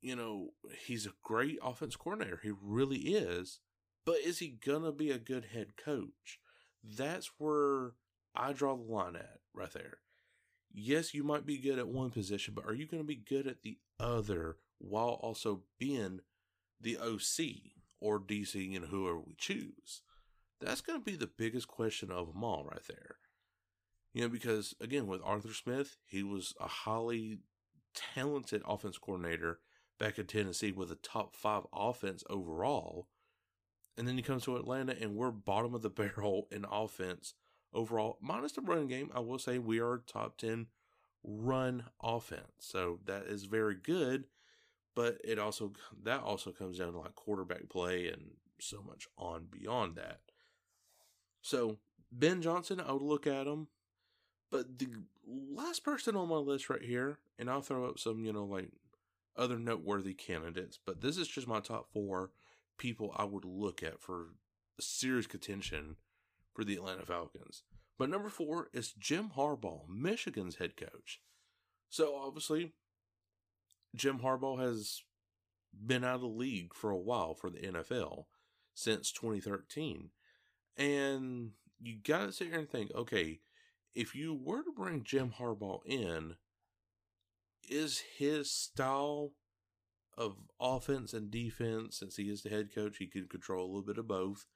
you 0.00 0.14
know, 0.14 0.50
he's 0.86 1.06
a 1.06 1.14
great 1.24 1.58
offense 1.60 1.96
coordinator. 1.96 2.38
He 2.40 2.52
really 2.62 2.98
is. 2.98 3.58
But 4.06 4.18
is 4.18 4.38
he 4.38 4.56
gonna 4.64 4.92
be 4.92 5.10
a 5.10 5.18
good 5.18 5.46
head 5.46 5.76
coach? 5.76 6.38
That's 6.84 7.28
where 7.38 7.94
I 8.36 8.52
draw 8.52 8.76
the 8.76 8.82
line 8.84 9.16
at 9.16 9.40
right 9.52 9.72
there. 9.72 9.98
Yes, 10.72 11.14
you 11.14 11.24
might 11.24 11.46
be 11.46 11.58
good 11.58 11.78
at 11.78 11.88
one 11.88 12.10
position, 12.10 12.54
but 12.54 12.66
are 12.66 12.74
you 12.74 12.86
going 12.86 13.02
to 13.02 13.06
be 13.06 13.14
good 13.14 13.46
at 13.46 13.62
the 13.62 13.78
other 13.98 14.56
while 14.78 15.18
also 15.22 15.62
being 15.78 16.20
the 16.80 16.98
OC 16.98 17.72
or 18.00 18.20
DC, 18.20 18.54
know, 18.80 18.86
whoever 18.86 19.20
we 19.20 19.34
choose? 19.38 20.02
That's 20.60 20.80
going 20.80 20.98
to 20.98 21.04
be 21.04 21.16
the 21.16 21.26
biggest 21.26 21.68
question 21.68 22.10
of 22.10 22.28
them 22.28 22.44
all 22.44 22.64
right 22.64 22.82
there. 22.88 23.16
You 24.12 24.22
know, 24.22 24.28
because 24.28 24.74
again, 24.80 25.06
with 25.06 25.20
Arthur 25.24 25.52
Smith, 25.52 25.96
he 26.06 26.22
was 26.22 26.54
a 26.60 26.68
highly 26.68 27.40
talented 27.94 28.62
offense 28.66 28.98
coordinator 28.98 29.58
back 29.98 30.18
in 30.18 30.26
Tennessee 30.26 30.72
with 30.72 30.90
a 30.90 30.96
top 30.96 31.34
five 31.34 31.64
offense 31.72 32.22
overall. 32.30 33.08
And 33.96 34.08
then 34.08 34.16
he 34.16 34.22
comes 34.22 34.44
to 34.44 34.56
Atlanta, 34.56 34.96
and 35.00 35.14
we're 35.14 35.30
bottom 35.30 35.74
of 35.74 35.82
the 35.82 35.90
barrel 35.90 36.48
in 36.50 36.64
offense 36.70 37.34
overall, 37.72 38.18
minus 38.20 38.52
the 38.52 38.60
running 38.60 38.88
game. 38.88 39.10
I 39.14 39.20
will 39.20 39.38
say 39.38 39.58
we 39.58 39.80
are 39.80 40.02
top 40.06 40.38
10 40.38 40.66
run 41.24 41.84
offense. 42.02 42.52
So 42.58 43.00
that 43.06 43.24
is 43.24 43.44
very 43.44 43.74
good. 43.74 44.24
But 44.94 45.18
it 45.24 45.40
also, 45.40 45.72
that 46.04 46.20
also 46.20 46.52
comes 46.52 46.78
down 46.78 46.92
to 46.92 47.00
like 47.00 47.16
quarterback 47.16 47.68
play 47.68 48.08
and 48.08 48.30
so 48.60 48.80
much 48.86 49.08
on 49.18 49.46
beyond 49.50 49.96
that. 49.96 50.20
So 51.42 51.78
Ben 52.12 52.42
Johnson, 52.42 52.80
I 52.80 52.92
would 52.92 53.02
look 53.02 53.26
at 53.26 53.46
him. 53.46 53.68
But 54.50 54.78
the 54.78 54.88
last 55.26 55.82
person 55.82 56.14
on 56.14 56.28
my 56.28 56.36
list 56.36 56.70
right 56.70 56.82
here, 56.82 57.18
and 57.38 57.50
I'll 57.50 57.60
throw 57.60 57.86
up 57.86 57.98
some, 57.98 58.24
you 58.24 58.32
know, 58.32 58.44
like 58.44 58.68
other 59.36 59.58
noteworthy 59.58 60.14
candidates, 60.14 60.78
but 60.84 61.00
this 61.00 61.16
is 61.16 61.26
just 61.26 61.48
my 61.48 61.58
top 61.58 61.88
four 61.92 62.30
people 62.78 63.12
I 63.16 63.24
would 63.24 63.44
look 63.44 63.82
at 63.82 64.00
for 64.00 64.28
serious 64.78 65.26
contention 65.26 65.96
for 66.54 66.64
the 66.64 66.74
Atlanta 66.74 67.04
Falcons. 67.04 67.64
But 67.98 68.10
number 68.10 68.28
four 68.28 68.68
is 68.72 68.92
Jim 68.92 69.30
Harbaugh, 69.36 69.88
Michigan's 69.88 70.56
head 70.56 70.76
coach. 70.76 71.20
So 71.88 72.16
obviously, 72.16 72.72
Jim 73.94 74.18
Harbaugh 74.18 74.58
has 74.60 75.02
been 75.86 76.04
out 76.04 76.16
of 76.16 76.20
the 76.22 76.26
league 76.26 76.74
for 76.74 76.90
a 76.90 76.98
while 76.98 77.34
for 77.34 77.50
the 77.50 77.58
NFL 77.58 78.24
since 78.74 79.12
2013. 79.12 80.10
And 80.76 81.52
you 81.80 81.98
got 82.02 82.26
to 82.26 82.32
sit 82.32 82.48
here 82.48 82.58
and 82.58 82.68
think 82.68 82.92
okay, 82.94 83.40
if 83.94 84.14
you 84.14 84.34
were 84.34 84.62
to 84.64 84.72
bring 84.72 85.04
Jim 85.04 85.32
Harbaugh 85.38 85.80
in, 85.86 86.34
is 87.68 88.02
his 88.18 88.50
style 88.50 89.32
of 90.16 90.36
offense 90.60 91.12
and 91.12 91.30
defense, 91.30 91.98
since 91.98 92.16
he 92.16 92.24
is 92.24 92.42
the 92.42 92.48
head 92.50 92.74
coach, 92.74 92.98
he 92.98 93.06
can 93.06 93.26
control 93.26 93.64
a 93.64 93.66
little 93.66 93.82
bit 93.82 93.98
of 93.98 94.08
both. 94.08 94.46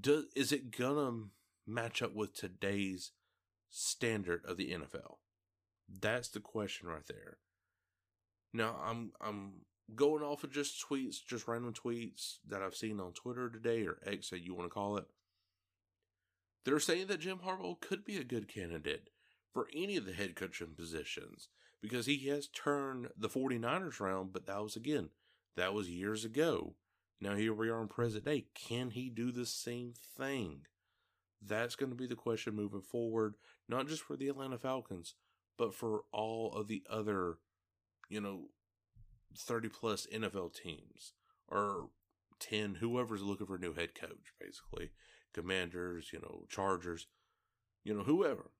Does 0.00 0.24
is 0.36 0.52
it 0.52 0.76
gonna 0.76 1.28
match 1.68 2.02
up 2.02 2.14
with 2.14 2.34
today's 2.34 3.12
standard 3.70 4.42
of 4.46 4.56
the 4.56 4.70
NFL? 4.70 5.16
That's 5.88 6.28
the 6.28 6.40
question 6.40 6.88
right 6.88 7.06
there. 7.06 7.38
Now 8.52 8.76
I'm 8.84 9.12
I'm 9.20 9.52
going 9.94 10.22
off 10.22 10.44
of 10.44 10.52
just 10.52 10.84
tweets, 10.88 11.16
just 11.26 11.48
random 11.48 11.72
tweets 11.72 12.38
that 12.46 12.62
I've 12.62 12.74
seen 12.74 13.00
on 13.00 13.12
Twitter 13.12 13.48
today 13.48 13.86
or 13.86 13.98
X 14.04 14.30
that 14.30 14.44
you 14.44 14.54
want 14.54 14.66
to 14.66 14.74
call 14.74 14.96
it. 14.96 15.06
They're 16.64 16.78
saying 16.80 17.06
that 17.06 17.20
Jim 17.20 17.38
Harbaugh 17.44 17.80
could 17.80 18.04
be 18.04 18.16
a 18.18 18.24
good 18.24 18.48
candidate 18.48 19.08
for 19.52 19.68
any 19.74 19.96
of 19.96 20.04
the 20.04 20.12
head 20.12 20.36
coaching 20.36 20.74
positions 20.76 21.48
because 21.80 22.06
he 22.06 22.28
has 22.28 22.48
turned 22.48 23.08
the 23.16 23.28
49ers 23.28 24.00
around, 24.00 24.32
but 24.32 24.46
that 24.46 24.62
was 24.62 24.76
again, 24.76 25.10
that 25.56 25.72
was 25.72 25.88
years 25.88 26.24
ago. 26.24 26.74
Now 27.20 27.34
here 27.34 27.54
we 27.54 27.68
are 27.68 27.80
in 27.80 27.88
present 27.88 28.24
day. 28.24 28.46
Can 28.54 28.90
he 28.90 29.08
do 29.08 29.32
the 29.32 29.46
same 29.46 29.94
thing? 30.16 30.62
That's 31.40 31.76
going 31.76 31.90
to 31.90 31.96
be 31.96 32.06
the 32.06 32.16
question 32.16 32.54
moving 32.54 32.80
forward, 32.80 33.34
not 33.68 33.88
just 33.88 34.02
for 34.02 34.16
the 34.16 34.28
Atlanta 34.28 34.58
Falcons, 34.58 35.14
but 35.56 35.74
for 35.74 36.02
all 36.12 36.52
of 36.52 36.68
the 36.68 36.82
other, 36.90 37.38
you 38.08 38.20
know, 38.20 38.46
30 39.36 39.68
plus 39.68 40.06
NFL 40.12 40.54
teams 40.54 41.12
or 41.46 41.88
10, 42.40 42.76
whoever's 42.76 43.22
looking 43.22 43.46
for 43.46 43.56
a 43.56 43.60
new 43.60 43.74
head 43.74 43.94
coach, 43.94 44.32
basically. 44.40 44.90
Commanders, 45.32 46.10
you 46.12 46.20
know, 46.20 46.44
Chargers, 46.48 47.06
you 47.84 47.94
know, 47.94 48.02
whoever. 48.02 48.50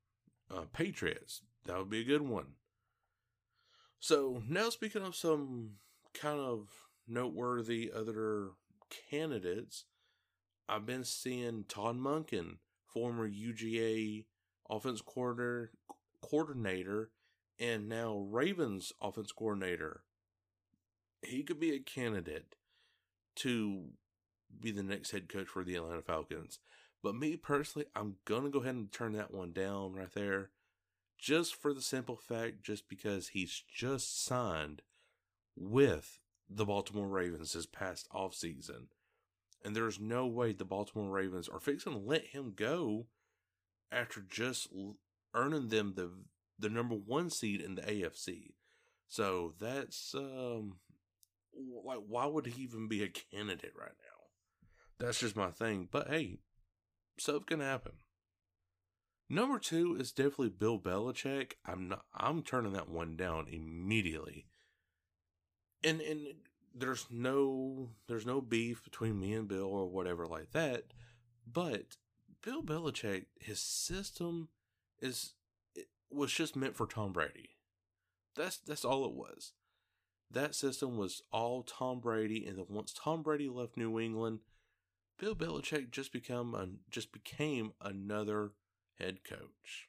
Uh, 0.51 0.65
Patriots, 0.73 1.43
that 1.65 1.79
would 1.79 1.91
be 1.91 2.01
a 2.01 2.05
good 2.05 2.23
one. 2.23 2.55
So 4.01 4.43
now 4.49 4.71
speaking 4.71 5.03
of 5.03 5.17
some 5.17 5.73
kind 6.15 6.39
of 6.39 6.69
noteworthy 7.07 7.91
other 7.95 8.51
candidates, 9.11 9.85
I've 10.69 10.87
been 10.87 11.05
seeing 11.05 11.65
Todd 11.69 11.99
Monken, 11.99 12.57
former 12.93 13.29
UGA 13.29 14.25
offense 14.69 15.01
coordinator, 15.01 15.73
coordinator, 16.23 17.11
and 17.59 17.89
now 17.89 18.17
Ravens 18.19 18.93
offense 19.01 19.33
coordinator. 19.33 20.03
He 21.23 21.43
could 21.43 21.59
be 21.59 21.75
a 21.75 21.81
candidate 21.81 22.55
to 23.37 23.85
be 24.61 24.71
the 24.71 24.83
next 24.83 25.11
head 25.11 25.29
coach 25.29 25.49
for 25.49 25.65
the 25.65 25.77
Atlanta 25.77 26.03
Falcons. 26.03 26.59
But 27.03 27.15
me 27.15 27.37
personally, 27.37 27.87
I'm 27.95 28.17
going 28.25 28.45
to 28.45 28.51
go 28.51 28.61
ahead 28.61 28.75
and 28.75 28.91
turn 28.91 29.13
that 29.13 29.33
one 29.33 29.53
down 29.53 29.93
right 29.93 30.13
there. 30.13 30.51
Just 31.19 31.55
for 31.55 31.75
the 31.75 31.83
simple 31.83 32.17
fact, 32.17 32.63
just 32.63 32.89
because 32.89 33.29
he's 33.29 33.63
just 33.73 34.25
signed 34.25 34.83
with 35.57 36.21
the 36.49 36.65
Baltimore 36.65 37.09
Ravens 37.09 37.53
this 37.53 37.67
past 37.67 38.09
offseason. 38.13 38.87
And 39.65 39.75
there's 39.75 39.99
no 39.99 40.27
way 40.27 40.53
the 40.53 40.65
Baltimore 40.65 41.11
Ravens 41.11 41.49
are 41.49 41.61
fixing 41.61 41.93
to 41.93 41.99
let 41.99 42.27
him 42.27 42.53
go 42.55 43.07
after 43.91 44.21
just 44.21 44.69
earning 45.35 45.69
them 45.69 45.95
the 45.97 46.11
the 46.59 46.69
number 46.69 46.95
one 46.95 47.31
seed 47.31 47.61
in 47.61 47.77
the 47.77 47.83
AFC. 47.83 48.53
So 49.07 49.55
that's 49.61 50.15
um 50.15 50.77
like 51.85 52.01
why 52.07 52.27
would 52.27 52.47
he 52.47 52.63
even 52.63 52.89
be 52.89 53.03
a 53.03 53.09
candidate 53.09 53.73
right 53.79 53.97
now? 53.99 55.05
That's 55.05 55.21
just 55.21 55.37
my 55.37 55.51
thing. 55.51 55.89
But 55.91 56.09
hey, 56.09 56.39
stuff 57.19 57.47
can 57.47 57.61
happen. 57.61 57.93
Number 59.31 59.59
two 59.59 59.97
is 59.99 60.13
definitely 60.13 60.51
Bill 60.51 60.79
Belichick. 60.79 61.53
I'm 61.67 61.89
not. 61.89 62.05
I'm 62.15 62.43
turning 62.43 62.73
that 62.73 62.89
one 62.89 63.17
down 63.17 63.47
immediately. 63.51 64.47
And 65.85 66.01
and 66.01 66.27
there's 66.79 67.07
no 67.11 67.91
there's 68.07 68.27
no 68.27 68.41
beef 68.41 68.83
between 68.85 69.19
me 69.19 69.33
and 69.33 69.49
Bill 69.49 69.67
or 69.67 69.89
whatever 69.89 70.27
like 70.27 70.53
that. 70.53 70.85
But 71.51 71.97
Bill 72.43 72.63
Belichick, 72.63 73.27
his 73.41 73.61
system 73.61 74.49
is 75.01 75.35
was 76.11 76.33
just 76.33 76.57
meant 76.57 76.77
for 76.77 76.87
Tom 76.87 77.13
Brady. 77.13 77.57
That's 78.37 78.59
that's 78.59 78.85
all 78.85 79.05
it 79.05 79.13
was. 79.13 79.53
That 80.31 80.55
system 80.55 80.97
was 80.97 81.23
all 81.33 81.63
Tom 81.63 82.01
Brady, 82.01 82.45
and 82.47 82.59
then 82.59 82.67
once 82.69 82.93
Tom 82.93 83.23
Brady 83.23 83.49
left 83.49 83.77
New 83.77 83.99
England, 83.99 84.41
Bill 85.19 85.35
Belichick 85.35 85.91
just 85.91 86.13
become 86.13 86.55
a, 86.55 86.69
just 86.91 87.13
became 87.13 87.73
another 87.81 88.53
head 88.99 89.25
coach. 89.25 89.89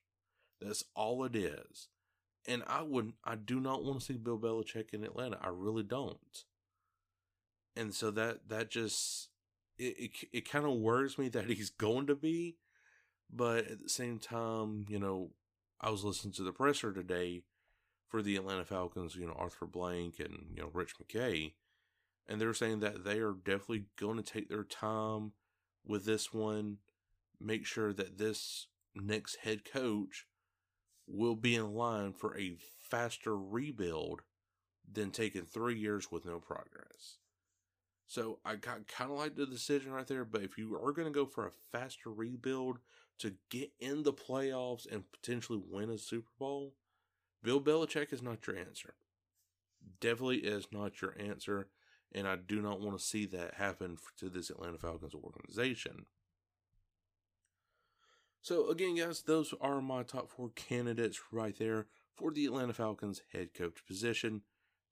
That's 0.61 0.85
all 0.95 1.23
it 1.25 1.35
is. 1.35 1.89
And 2.47 2.63
I 2.67 2.81
wouldn't 2.83 3.15
I 3.23 3.35
do 3.35 3.59
not 3.59 3.83
want 3.83 3.99
to 3.99 4.05
see 4.05 4.17
Bill 4.17 4.39
Belichick 4.39 4.93
in 4.93 5.03
Atlanta. 5.03 5.37
I 5.41 5.49
really 5.49 5.83
don't. 5.83 6.45
And 7.79 7.93
so 7.93 8.11
that 8.11 8.49
that 8.49 8.69
just 8.69 9.29
it 9.77 9.95
it, 9.97 10.11
it 10.33 10.49
kind 10.49 10.65
of 10.65 10.73
worries 10.73 11.17
me 11.17 11.29
that 11.29 11.49
he's 11.49 11.69
going 11.69 12.07
to 12.07 12.15
be, 12.15 12.57
but 13.31 13.67
at 13.67 13.81
the 13.81 13.89
same 13.89 14.19
time, 14.19 14.85
you 14.89 14.99
know, 14.99 15.31
I 15.79 15.89
was 15.89 16.03
listening 16.03 16.33
to 16.33 16.43
the 16.43 16.51
presser 16.51 16.91
today 16.91 17.43
for 18.09 18.21
the 18.21 18.35
Atlanta 18.35 18.65
Falcons, 18.65 19.15
you 19.15 19.27
know, 19.27 19.35
Arthur 19.37 19.67
Blank 19.67 20.19
and, 20.19 20.47
you 20.53 20.61
know, 20.61 20.71
Rich 20.73 20.95
McKay, 20.97 21.53
and 22.27 22.41
they're 22.41 22.53
saying 22.53 22.79
that 22.79 23.05
they 23.05 23.19
are 23.19 23.33
definitely 23.33 23.85
going 23.97 24.17
to 24.17 24.23
take 24.23 24.49
their 24.49 24.63
time 24.63 25.33
with 25.85 26.05
this 26.05 26.33
one, 26.33 26.77
make 27.39 27.65
sure 27.65 27.93
that 27.93 28.17
this 28.17 28.67
next 28.95 29.37
head 29.43 29.63
coach 29.63 30.25
will 31.07 31.35
be 31.35 31.55
in 31.55 31.73
line 31.73 32.13
for 32.13 32.37
a 32.37 32.57
faster 32.79 33.37
rebuild 33.37 34.21
than 34.91 35.11
taking 35.11 35.43
three 35.43 35.77
years 35.77 36.11
with 36.11 36.25
no 36.25 36.39
progress. 36.39 37.19
So 38.09 38.39
I 38.43 38.55
got 38.55 38.87
kind 38.87 39.11
of 39.11 39.17
like 39.17 39.35
the 39.35 39.45
decision 39.45 39.93
right 39.93 40.07
there, 40.07 40.25
but 40.25 40.41
if 40.41 40.57
you 40.57 40.75
are 40.75 40.91
going 40.91 41.07
to 41.07 41.13
go 41.13 41.25
for 41.25 41.47
a 41.47 41.51
faster 41.71 42.11
rebuild 42.11 42.79
to 43.19 43.35
get 43.49 43.71
in 43.79 44.03
the 44.03 44.11
playoffs 44.11 44.91
and 44.91 45.03
potentially 45.11 45.61
win 45.63 45.89
a 45.89 45.97
Super 45.97 46.31
Bowl, 46.37 46.73
Bill 47.41 47.61
Belichick 47.61 48.11
is 48.11 48.21
not 48.21 48.45
your 48.45 48.57
answer. 48.57 48.95
Definitely 50.01 50.39
is 50.39 50.67
not 50.71 51.01
your 51.01 51.15
answer 51.17 51.69
and 52.13 52.27
I 52.27 52.35
do 52.35 52.61
not 52.61 52.81
want 52.81 52.97
to 52.97 53.03
see 53.03 53.25
that 53.27 53.55
happen 53.55 53.97
to 54.17 54.29
this 54.29 54.49
Atlanta 54.49 54.77
Falcons 54.77 55.13
organization. 55.13 56.05
So, 58.41 58.69
again, 58.69 58.95
guys, 58.95 59.21
those 59.21 59.53
are 59.61 59.81
my 59.81 60.03
top 60.03 60.31
four 60.31 60.49
candidates 60.55 61.19
right 61.31 61.57
there 61.57 61.87
for 62.15 62.31
the 62.31 62.45
Atlanta 62.45 62.73
Falcons 62.73 63.21
head 63.33 63.53
coach 63.53 63.85
position 63.85 64.41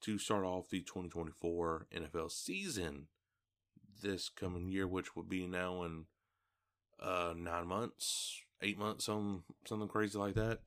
to 0.01 0.19
start 0.19 0.43
off 0.43 0.69
the 0.69 0.81
2024 0.81 1.87
NFL 1.95 2.31
season 2.31 3.07
this 4.01 4.29
coming 4.29 4.67
year, 4.69 4.87
which 4.87 5.15
would 5.15 5.29
be 5.29 5.47
now 5.47 5.83
in 5.83 6.05
uh, 7.01 7.33
nine 7.35 7.67
months, 7.67 8.41
eight 8.61 8.77
months, 8.77 9.05
some 9.05 9.43
something 9.65 9.87
crazy 9.87 10.17
like 10.17 10.35
that. 10.35 10.59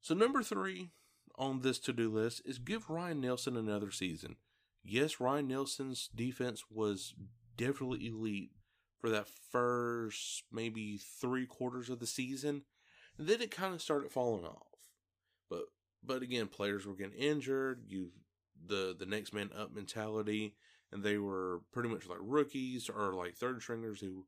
So, 0.00 0.14
number 0.14 0.42
three 0.42 0.90
on 1.36 1.60
this 1.60 1.78
to 1.80 1.92
do 1.92 2.10
list 2.10 2.42
is 2.44 2.58
give 2.58 2.90
Ryan 2.90 3.20
Nielsen 3.20 3.56
another 3.56 3.90
season 3.90 4.36
yes, 4.82 5.20
Ryan 5.20 5.48
Nielsen's 5.48 6.08
defense 6.14 6.64
was 6.70 7.14
definitely 7.56 8.06
elite 8.06 8.50
for 9.00 9.10
that 9.10 9.28
first 9.50 10.44
maybe 10.52 10.98
three 10.98 11.46
quarters 11.46 11.90
of 11.90 12.00
the 12.00 12.06
season. 12.06 12.62
And 13.18 13.26
then 13.26 13.40
it 13.40 13.50
kind 13.50 13.74
of 13.74 13.82
started 13.82 14.10
falling 14.10 14.44
off. 14.44 14.66
But 15.48 15.64
but 16.02 16.22
again, 16.22 16.48
players 16.48 16.86
were 16.86 16.94
getting 16.94 17.18
injured. 17.18 17.84
You 17.88 18.10
the 18.66 18.94
the 18.98 19.06
next 19.06 19.32
man 19.32 19.50
up 19.56 19.74
mentality, 19.74 20.54
and 20.92 21.02
they 21.02 21.18
were 21.18 21.62
pretty 21.72 21.88
much 21.88 22.08
like 22.08 22.18
rookies 22.20 22.88
or 22.88 23.14
like 23.14 23.34
third 23.34 23.62
stringers 23.62 24.00
who 24.00 24.26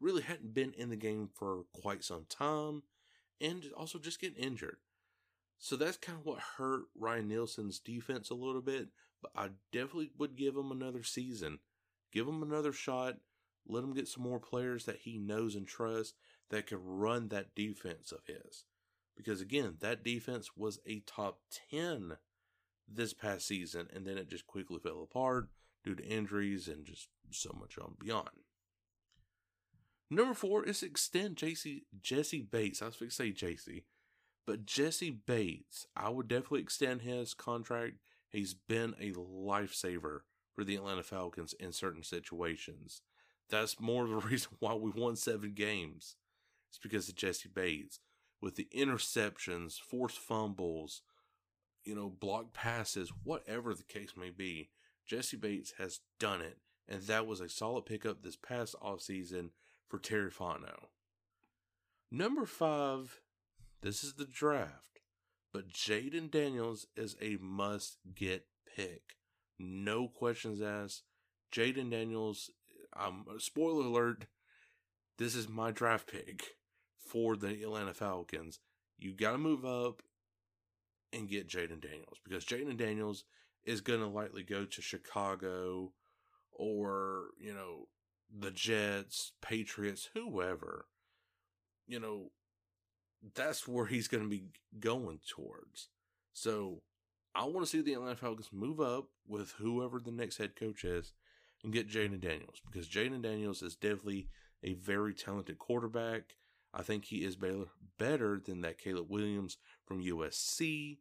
really 0.00 0.22
hadn't 0.22 0.54
been 0.54 0.72
in 0.72 0.90
the 0.90 0.96
game 0.96 1.28
for 1.34 1.64
quite 1.72 2.02
some 2.02 2.26
time, 2.28 2.82
and 3.40 3.66
also 3.76 3.98
just 3.98 4.20
getting 4.20 4.42
injured. 4.42 4.78
So 5.58 5.76
that's 5.76 5.98
kind 5.98 6.18
of 6.18 6.24
what 6.24 6.40
hurt 6.56 6.84
Ryan 6.98 7.28
Nielsen's 7.28 7.78
defense 7.78 8.30
a 8.30 8.34
little 8.34 8.62
bit. 8.62 8.88
But 9.22 9.32
I 9.36 9.48
definitely 9.72 10.10
would 10.18 10.36
give 10.36 10.56
him 10.56 10.70
another 10.70 11.02
season. 11.02 11.58
Give 12.10 12.26
him 12.26 12.42
another 12.42 12.72
shot. 12.72 13.16
Let 13.68 13.84
him 13.84 13.92
get 13.92 14.08
some 14.08 14.22
more 14.22 14.40
players 14.40 14.86
that 14.86 15.00
he 15.00 15.18
knows 15.18 15.54
and 15.54 15.66
trusts 15.66 16.14
that 16.48 16.66
can 16.66 16.78
run 16.82 17.28
that 17.28 17.54
defense 17.54 18.10
of 18.10 18.20
his. 18.26 18.64
Because 19.16 19.42
again, 19.42 19.76
that 19.80 20.02
defense 20.02 20.56
was 20.56 20.78
a 20.86 21.00
top 21.00 21.40
10 21.70 22.16
this 22.88 23.12
past 23.12 23.46
season, 23.46 23.86
and 23.94 24.06
then 24.06 24.16
it 24.16 24.30
just 24.30 24.46
quickly 24.46 24.78
fell 24.82 25.02
apart 25.02 25.50
due 25.84 25.94
to 25.94 26.04
injuries 26.04 26.68
and 26.68 26.84
just 26.84 27.08
so 27.30 27.54
much 27.58 27.78
on 27.78 27.94
beyond. 27.98 28.28
Number 30.10 30.34
four 30.34 30.64
is 30.64 30.82
extend 30.82 31.36
JC, 31.36 31.82
Jessie 32.00 32.42
Bates. 32.42 32.82
I 32.82 32.86
was 32.86 32.96
going 32.96 33.10
to 33.10 33.14
say 33.14 33.30
JC, 33.32 33.84
but 34.46 34.66
Jessie 34.66 35.10
Bates. 35.10 35.86
I 35.96 36.08
would 36.08 36.26
definitely 36.26 36.62
extend 36.62 37.02
his 37.02 37.32
contract 37.32 37.98
He's 38.30 38.54
been 38.54 38.94
a 39.00 39.10
lifesaver 39.12 40.20
for 40.54 40.64
the 40.64 40.76
Atlanta 40.76 41.02
Falcons 41.02 41.52
in 41.54 41.72
certain 41.72 42.04
situations. 42.04 43.02
That's 43.50 43.80
more 43.80 44.04
of 44.04 44.10
the 44.10 44.16
reason 44.28 44.52
why 44.60 44.74
we 44.74 44.90
won 44.90 45.16
seven 45.16 45.52
games. 45.52 46.16
It's 46.70 46.78
because 46.78 47.08
of 47.08 47.16
Jessie 47.16 47.50
Bates. 47.52 47.98
With 48.40 48.54
the 48.54 48.68
interceptions, 48.74 49.78
forced 49.78 50.18
fumbles, 50.18 51.02
you 51.84 51.94
know, 51.94 52.08
blocked 52.08 52.54
passes, 52.54 53.12
whatever 53.24 53.74
the 53.74 53.82
case 53.82 54.12
may 54.16 54.30
be, 54.30 54.70
Jessie 55.10 55.36
Bates 55.36 55.74
has 55.78 55.98
done 56.20 56.40
it. 56.40 56.58
And 56.88 57.02
that 57.02 57.26
was 57.26 57.40
a 57.40 57.48
solid 57.48 57.84
pickup 57.84 58.22
this 58.22 58.36
past 58.36 58.76
offseason 58.80 59.50
for 59.88 59.98
Terry 59.98 60.30
Fontenot. 60.30 60.86
Number 62.12 62.46
five, 62.46 63.20
this 63.82 64.04
is 64.04 64.14
the 64.14 64.24
draft. 64.24 65.00
But 65.52 65.68
Jayden 65.68 66.30
Daniels 66.30 66.86
is 66.96 67.16
a 67.20 67.38
must 67.40 67.98
get 68.14 68.46
pick. 68.76 69.16
No 69.58 70.06
questions 70.06 70.62
asked. 70.62 71.02
Jayden 71.52 71.90
Daniels, 71.90 72.50
um, 72.96 73.24
spoiler 73.38 73.86
alert, 73.86 74.26
this 75.18 75.34
is 75.34 75.48
my 75.48 75.72
draft 75.72 76.06
pick 76.06 76.56
for 76.98 77.34
the 77.34 77.62
Atlanta 77.64 77.94
Falcons. 77.94 78.60
You 78.96 79.12
got 79.12 79.32
to 79.32 79.38
move 79.38 79.64
up 79.64 80.02
and 81.12 81.28
get 81.28 81.48
Jayden 81.48 81.80
Daniels 81.80 82.18
because 82.24 82.44
Jayden 82.44 82.76
Daniels 82.76 83.24
is 83.64 83.80
going 83.80 84.00
to 84.00 84.06
likely 84.06 84.42
go 84.42 84.64
to 84.64 84.82
Chicago 84.82 85.92
or, 86.52 87.26
you 87.38 87.54
know, 87.54 87.88
the 88.36 88.50
Jets, 88.50 89.32
Patriots, 89.42 90.10
whoever. 90.14 90.86
You 91.86 92.00
know, 92.00 92.30
that's 93.34 93.66
where 93.66 93.86
he's 93.86 94.08
going 94.08 94.22
to 94.22 94.30
be 94.30 94.44
going 94.78 95.20
towards. 95.28 95.88
So 96.32 96.82
I 97.34 97.44
want 97.44 97.60
to 97.60 97.66
see 97.66 97.80
the 97.80 97.94
Atlanta 97.94 98.16
Falcons 98.16 98.50
move 98.52 98.80
up 98.80 99.08
with 99.26 99.52
whoever 99.52 100.00
the 100.00 100.12
next 100.12 100.38
head 100.38 100.56
coach 100.56 100.84
is 100.84 101.12
and 101.62 101.72
get 101.72 101.88
Jayden 101.88 102.20
Daniels 102.20 102.60
because 102.64 102.88
Jayden 102.88 103.22
Daniels 103.22 103.62
is 103.62 103.76
definitely 103.76 104.28
a 104.62 104.74
very 104.74 105.14
talented 105.14 105.58
quarterback. 105.58 106.36
I 106.72 106.82
think 106.82 107.04
he 107.04 107.24
is 107.24 107.36
better, 107.36 107.64
better 107.98 108.40
than 108.44 108.60
that 108.60 108.78
Caleb 108.78 109.10
Williams 109.10 109.58
from 109.84 110.02
USC. 110.02 110.98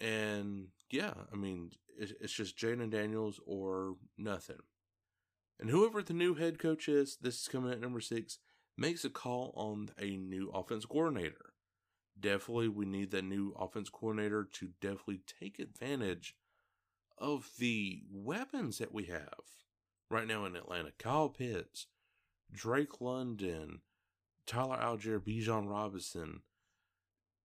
And 0.00 0.68
yeah, 0.90 1.14
I 1.32 1.36
mean, 1.36 1.70
it's 1.98 2.32
just 2.32 2.56
Jayden 2.56 2.90
Daniels 2.90 3.40
or 3.46 3.96
nothing. 4.16 4.60
And 5.58 5.68
whoever 5.68 6.02
the 6.02 6.14
new 6.14 6.34
head 6.34 6.58
coach 6.58 6.88
is, 6.88 7.18
this 7.20 7.42
is 7.42 7.48
coming 7.48 7.70
at 7.70 7.80
number 7.80 8.00
six 8.00 8.38
makes 8.78 9.04
a 9.04 9.10
call 9.10 9.52
on 9.56 9.90
a 9.98 10.16
new 10.16 10.50
offense 10.50 10.86
coordinator. 10.86 11.52
Definitely, 12.18 12.68
we 12.68 12.86
need 12.86 13.10
that 13.10 13.24
new 13.24 13.54
offense 13.58 13.90
coordinator 13.90 14.48
to 14.52 14.70
definitely 14.80 15.20
take 15.40 15.58
advantage 15.58 16.34
of 17.18 17.50
the 17.58 18.02
weapons 18.10 18.78
that 18.78 18.92
we 18.92 19.04
have 19.04 19.40
right 20.10 20.26
now 20.26 20.44
in 20.46 20.56
Atlanta. 20.56 20.92
Kyle 20.98 21.28
Pitts, 21.28 21.86
Drake 22.52 23.00
London, 23.00 23.80
Tyler 24.46 24.78
Allgeier, 24.78 25.20
Bijan 25.20 25.68
Robinson, 25.68 26.40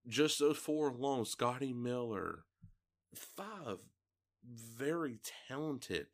just 0.08 0.39
those 0.39 0.58
four 0.58 0.89
alone, 0.89 1.25
Scotty 1.25 1.73
Miller, 1.73 2.45
five 3.15 3.80
very 4.43 5.19
talented 5.47 6.08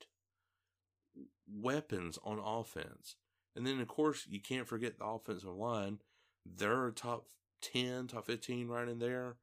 weapons 1.48 2.18
on 2.24 2.40
offense. 2.40 3.16
And 3.56 3.68
then, 3.68 3.80
of 3.80 3.88
course, 3.88 4.26
you 4.30 4.40
can't 4.40 4.68
forget 4.68 4.98
the 4.98 5.06
offensive 5.06 5.56
line. 5.56 6.00
They're 6.46 6.92
top 6.92 7.26
10, 7.62 8.08
top 8.08 8.26
15 8.26 8.68
right 8.68 8.88
in 8.88 9.00
there. 9.00 9.36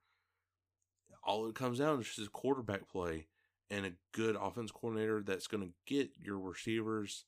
All 1.22 1.46
it 1.48 1.54
comes 1.54 1.78
down 1.78 2.00
is 2.00 2.14
just 2.14 2.32
quarterback 2.32 2.88
play 2.88 3.26
and 3.70 3.84
a 3.84 3.92
good 4.12 4.36
offense 4.40 4.70
coordinator 4.70 5.20
that's 5.20 5.46
going 5.46 5.62
to 5.62 5.74
get 5.86 6.10
your 6.18 6.38
receivers 6.38 7.24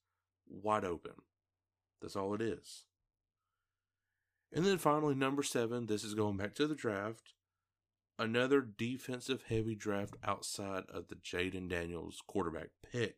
wide 0.48 0.84
open. 0.84 1.12
That's 2.00 2.16
all 2.16 2.34
it 2.34 2.40
is. 2.40 2.84
And 4.52 4.64
then 4.64 4.78
finally, 4.78 5.14
number 5.14 5.42
seven, 5.42 5.86
this 5.86 6.02
is 6.02 6.14
going 6.14 6.36
back 6.36 6.54
to 6.54 6.66
the 6.66 6.74
draft. 6.74 7.34
Another 8.20 8.60
defensive 8.60 9.44
heavy 9.48 9.74
draft 9.74 10.14
outside 10.22 10.84
of 10.92 11.08
the 11.08 11.14
Jayden 11.14 11.70
Daniels 11.70 12.22
quarterback 12.26 12.68
pick. 12.92 13.16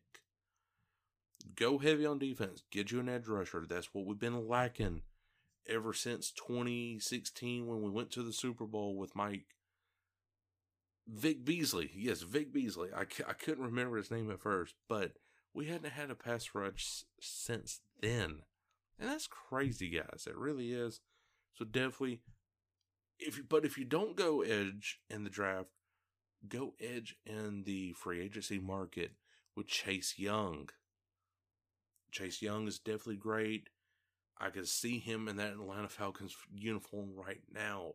Go 1.57 1.77
heavy 1.77 2.05
on 2.05 2.19
defense. 2.19 2.63
Get 2.71 2.89
you 2.89 3.01
an 3.01 3.09
edge 3.09 3.27
rusher. 3.27 3.65
That's 3.67 3.93
what 3.93 4.05
we've 4.05 4.17
been 4.17 4.47
lacking 4.47 5.01
ever 5.67 5.91
since 5.91 6.31
2016 6.31 7.67
when 7.67 7.81
we 7.81 7.89
went 7.89 8.11
to 8.11 8.23
the 8.23 8.31
Super 8.31 8.65
Bowl 8.65 8.95
with 8.95 9.13
Mike. 9.13 9.57
Vic 11.05 11.43
Beasley. 11.43 11.91
Yes, 11.93 12.21
Vic 12.21 12.53
Beasley. 12.53 12.87
I, 12.95 13.01
I 13.01 13.33
couldn't 13.33 13.65
remember 13.65 13.97
his 13.97 14.09
name 14.09 14.31
at 14.31 14.39
first, 14.39 14.75
but 14.87 15.17
we 15.53 15.65
hadn't 15.65 15.91
had 15.91 16.11
a 16.11 16.15
pass 16.15 16.51
rush 16.53 17.03
since 17.19 17.81
then. 17.99 18.43
And 18.97 19.09
that's 19.09 19.27
crazy, 19.27 19.89
guys. 19.89 20.25
It 20.29 20.37
really 20.37 20.71
is. 20.71 21.01
So 21.55 21.65
definitely, 21.65 22.21
if 23.27 23.37
you, 23.37 23.43
but 23.47 23.65
if 23.65 23.77
you 23.77 23.85
don't 23.85 24.15
go 24.15 24.41
edge 24.41 24.99
in 25.09 25.23
the 25.23 25.29
draft, 25.29 25.69
go 26.47 26.73
edge 26.79 27.15
in 27.25 27.63
the 27.65 27.93
free 27.93 28.21
agency 28.21 28.59
market 28.59 29.11
with 29.55 29.67
Chase 29.67 30.15
Young. 30.17 30.69
Chase 32.11 32.41
Young 32.41 32.67
is 32.67 32.79
definitely 32.79 33.17
great. 33.17 33.69
I 34.37 34.49
can 34.49 34.65
see 34.65 34.99
him 34.99 35.27
in 35.27 35.37
that 35.37 35.53
Atlanta 35.53 35.89
Falcons 35.89 36.35
uniform 36.53 37.11
right 37.15 37.41
now. 37.53 37.93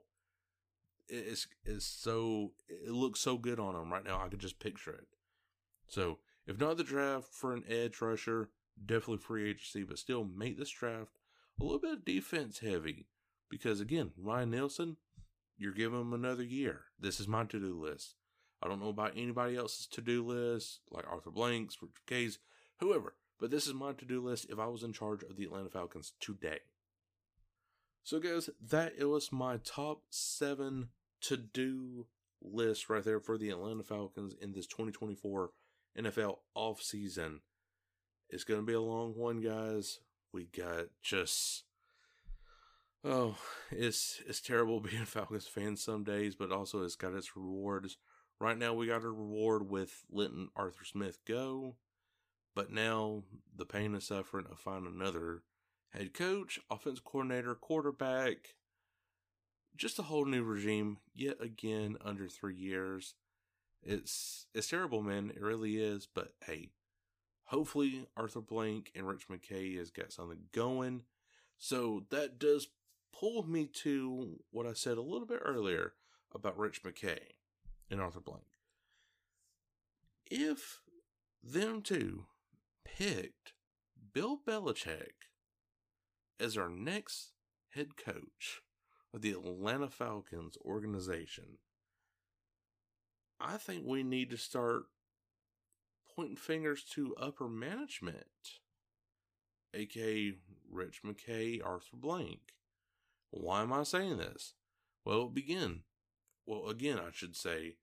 It's 1.08 1.46
it's 1.64 1.86
so 1.86 2.52
it 2.68 2.90
looks 2.90 3.20
so 3.20 3.38
good 3.38 3.58
on 3.58 3.74
him 3.74 3.92
right 3.92 4.04
now. 4.04 4.20
I 4.22 4.28
could 4.28 4.40
just 4.40 4.60
picture 4.60 4.92
it. 4.92 5.06
So 5.86 6.18
if 6.46 6.58
not 6.58 6.76
the 6.76 6.84
draft 6.84 7.28
for 7.32 7.54
an 7.54 7.64
edge 7.68 8.00
rusher, 8.00 8.50
definitely 8.84 9.18
free 9.18 9.50
agency, 9.50 9.84
but 9.84 9.98
still 9.98 10.24
make 10.24 10.58
this 10.58 10.70
draft 10.70 11.18
a 11.60 11.64
little 11.64 11.80
bit 11.80 12.04
defense 12.04 12.58
heavy. 12.60 13.06
Because 13.50 13.80
again, 13.80 14.12
Ryan 14.18 14.50
Nielsen, 14.50 14.96
you're 15.58 15.72
giving 15.72 16.00
him 16.00 16.12
another 16.12 16.44
year. 16.44 16.82
This 16.98 17.20
is 17.20 17.28
my 17.28 17.44
to 17.44 17.58
do 17.58 17.78
list. 17.78 18.14
I 18.62 18.68
don't 18.68 18.80
know 18.80 18.88
about 18.88 19.12
anybody 19.16 19.56
else's 19.56 19.86
to 19.88 20.00
do 20.00 20.24
list, 20.24 20.80
like 20.90 21.04
Arthur 21.10 21.30
Blank's, 21.30 21.76
Rich 21.80 21.92
McKay's, 22.06 22.38
whoever. 22.80 23.14
But 23.38 23.50
this 23.50 23.66
is 23.66 23.74
my 23.74 23.92
to 23.92 24.04
do 24.04 24.20
list 24.20 24.46
if 24.50 24.58
I 24.58 24.66
was 24.66 24.82
in 24.82 24.92
charge 24.92 25.22
of 25.22 25.36
the 25.36 25.44
Atlanta 25.44 25.68
Falcons 25.68 26.12
today. 26.20 26.60
So, 28.02 28.18
guys, 28.18 28.50
that 28.60 28.94
it 28.98 29.04
was 29.04 29.30
my 29.30 29.58
top 29.58 30.02
seven 30.10 30.88
to 31.22 31.36
do 31.36 32.06
list 32.40 32.88
right 32.88 33.04
there 33.04 33.20
for 33.20 33.36
the 33.36 33.50
Atlanta 33.50 33.82
Falcons 33.82 34.34
in 34.40 34.52
this 34.52 34.66
2024 34.66 35.50
NFL 35.98 36.38
offseason. 36.56 37.40
It's 38.30 38.44
going 38.44 38.60
to 38.60 38.66
be 38.66 38.72
a 38.72 38.80
long 38.80 39.14
one, 39.16 39.40
guys. 39.40 40.00
We 40.32 40.44
got 40.44 40.86
just. 41.02 41.64
Oh, 43.10 43.36
it's 43.70 44.20
it's 44.26 44.42
terrible 44.42 44.80
being 44.82 45.02
a 45.02 45.06
Falcons 45.06 45.46
fan 45.46 45.76
some 45.76 46.04
days, 46.04 46.34
but 46.34 46.52
also 46.52 46.82
it's 46.82 46.94
got 46.94 47.14
its 47.14 47.34
rewards. 47.34 47.96
Right 48.38 48.58
now, 48.58 48.74
we 48.74 48.86
got 48.86 49.02
a 49.02 49.08
reward 49.08 49.70
with 49.70 50.04
letting 50.10 50.50
Arthur 50.54 50.84
Smith 50.84 51.18
go. 51.26 51.76
But 52.54 52.70
now 52.70 53.22
the 53.56 53.64
pain 53.64 53.94
and 53.94 54.02
suffering 54.02 54.46
of 54.50 54.58
finding 54.58 54.92
another 54.92 55.42
head 55.90 56.12
coach, 56.12 56.60
offense 56.70 57.00
coordinator, 57.02 57.54
quarterback, 57.54 58.56
just 59.74 59.98
a 59.98 60.02
whole 60.02 60.26
new 60.26 60.42
regime 60.42 60.98
yet 61.14 61.36
again 61.40 61.96
under 62.04 62.28
three 62.28 62.56
years. 62.56 63.14
It's 63.82 64.48
it's 64.54 64.68
terrible, 64.68 65.00
man. 65.00 65.32
It 65.34 65.40
really 65.40 65.78
is. 65.78 66.06
But 66.12 66.32
hey, 66.44 66.72
hopefully 67.44 68.06
Arthur 68.18 68.42
Blank 68.42 68.92
and 68.94 69.08
Rich 69.08 69.28
McKay 69.28 69.78
has 69.78 69.90
got 69.90 70.12
something 70.12 70.40
going. 70.52 71.04
So 71.58 72.04
that 72.10 72.38
does 72.38 72.68
pull 73.12 73.42
me 73.44 73.66
to 73.82 74.40
what 74.50 74.66
I 74.66 74.72
said 74.72 74.98
a 74.98 75.02
little 75.02 75.26
bit 75.26 75.40
earlier 75.44 75.94
about 76.34 76.58
Rich 76.58 76.82
McKay 76.82 77.18
and 77.90 78.00
Arthur 78.00 78.20
Blank. 78.20 78.44
If 80.30 80.80
them 81.42 81.82
two 81.82 82.26
picked 82.84 83.52
Bill 84.12 84.38
Belichick 84.46 85.28
as 86.38 86.56
our 86.56 86.68
next 86.68 87.32
head 87.70 87.96
coach 87.96 88.60
of 89.14 89.22
the 89.22 89.30
Atlanta 89.30 89.88
Falcons 89.88 90.56
organization, 90.64 91.58
I 93.40 93.56
think 93.56 93.84
we 93.86 94.02
need 94.02 94.30
to 94.30 94.36
start 94.36 94.84
pointing 96.14 96.36
fingers 96.36 96.82
to 96.94 97.14
upper 97.16 97.48
management, 97.48 98.26
aka 99.72 100.32
Rich 100.70 101.02
McKay, 101.04 101.64
Arthur 101.64 101.96
Blank. 101.96 102.40
Why 103.30 103.62
am 103.62 103.72
I 103.72 103.82
saying 103.82 104.18
this? 104.18 104.54
Well, 105.04 105.28
begin. 105.28 105.82
Well, 106.46 106.68
again, 106.68 106.98
I 106.98 107.10
should 107.12 107.36
say 107.36 107.76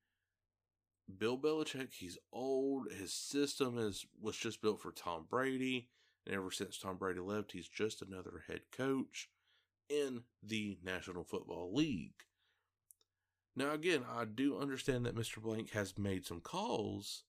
Bill 1.17 1.37
Belichick, 1.37 1.93
he's 1.93 2.17
old. 2.33 2.91
His 2.91 3.13
system 3.13 3.77
is 3.77 4.05
was 4.19 4.37
just 4.37 4.61
built 4.61 4.81
for 4.81 4.91
Tom 4.91 5.25
Brady, 5.29 5.89
and 6.25 6.35
ever 6.35 6.51
since 6.51 6.77
Tom 6.77 6.97
Brady 6.97 7.19
left, 7.19 7.51
he's 7.51 7.67
just 7.67 8.01
another 8.01 8.43
head 8.47 8.61
coach 8.71 9.29
in 9.89 10.23
the 10.41 10.77
National 10.83 11.23
Football 11.23 11.73
League. 11.73 12.23
Now, 13.55 13.71
again, 13.71 14.03
I 14.11 14.25
do 14.25 14.57
understand 14.59 15.05
that 15.05 15.15
Mr. 15.15 15.41
Blank 15.41 15.71
has 15.71 15.97
made 15.97 16.25
some 16.25 16.41
calls 16.41 17.23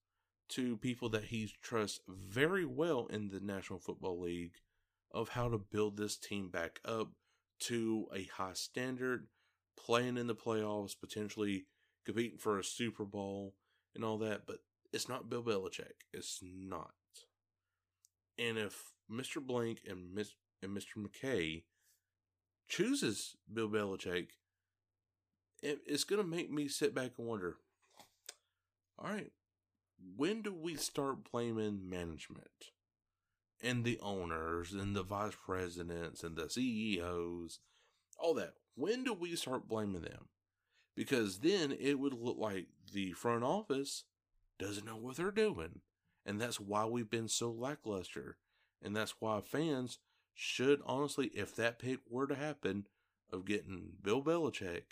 to 0.48 0.76
people 0.76 1.08
that 1.10 1.24
he 1.24 1.52
trusts 1.62 2.00
very 2.08 2.64
well 2.64 3.06
in 3.06 3.28
the 3.28 3.40
National 3.40 3.78
Football 3.78 4.20
League 4.20 4.54
of 5.12 5.30
how 5.30 5.48
to 5.48 5.58
build 5.58 5.96
this 5.96 6.16
team 6.16 6.48
back 6.48 6.80
up 6.84 7.10
to 7.60 8.06
a 8.14 8.24
high 8.24 8.54
standard, 8.54 9.26
playing 9.76 10.16
in 10.16 10.26
the 10.26 10.34
playoffs, 10.34 10.98
potentially 10.98 11.66
competing 12.04 12.38
for 12.38 12.58
a 12.58 12.64
Super 12.64 13.04
Bowl 13.04 13.54
and 13.94 14.04
all 14.04 14.18
that, 14.18 14.46
but 14.46 14.58
it's 14.92 15.08
not 15.08 15.28
Bill 15.28 15.42
Belichick. 15.42 16.04
It's 16.12 16.40
not. 16.42 16.92
And 18.38 18.58
if 18.58 18.92
Mr. 19.10 19.44
Blank 19.44 19.80
and, 19.88 20.14
Miss, 20.14 20.34
and 20.62 20.76
Mr. 20.76 20.98
McKay 20.98 21.64
chooses 22.68 23.36
Bill 23.52 23.68
Belichick, 23.68 24.28
it, 25.62 25.80
it's 25.86 26.04
going 26.04 26.22
to 26.22 26.28
make 26.28 26.50
me 26.50 26.68
sit 26.68 26.94
back 26.94 27.12
and 27.18 27.26
wonder 27.26 27.56
all 28.98 29.10
right, 29.10 29.32
when 30.16 30.42
do 30.42 30.52
we 30.52 30.74
start 30.76 31.30
blaming 31.30 31.88
management 31.88 32.72
and 33.62 33.84
the 33.84 33.98
owners 34.00 34.72
and 34.72 34.94
the 34.94 35.02
vice 35.02 35.36
presidents 35.44 36.22
and 36.22 36.36
the 36.36 36.48
CEOs, 36.48 37.60
all 38.18 38.34
that? 38.34 38.54
When 38.74 39.04
do 39.04 39.14
we 39.14 39.34
start 39.36 39.68
blaming 39.68 40.02
them? 40.02 40.28
because 40.96 41.38
then 41.38 41.76
it 41.78 42.00
would 42.00 42.14
look 42.14 42.38
like 42.38 42.66
the 42.92 43.12
front 43.12 43.44
office 43.44 44.04
doesn't 44.58 44.86
know 44.86 44.96
what 44.96 45.16
they're 45.16 45.30
doing. 45.30 45.80
And 46.24 46.40
that's 46.40 46.58
why 46.58 46.86
we've 46.86 47.10
been 47.10 47.28
so 47.28 47.52
lackluster. 47.52 48.38
And 48.82 48.96
that's 48.96 49.14
why 49.20 49.40
fans 49.42 49.98
should 50.34 50.80
honestly, 50.86 51.26
if 51.28 51.54
that 51.56 51.78
pick 51.78 52.00
were 52.08 52.26
to 52.26 52.34
happen 52.34 52.86
of 53.30 53.44
getting 53.44 53.92
Bill 54.02 54.22
Belichick, 54.22 54.82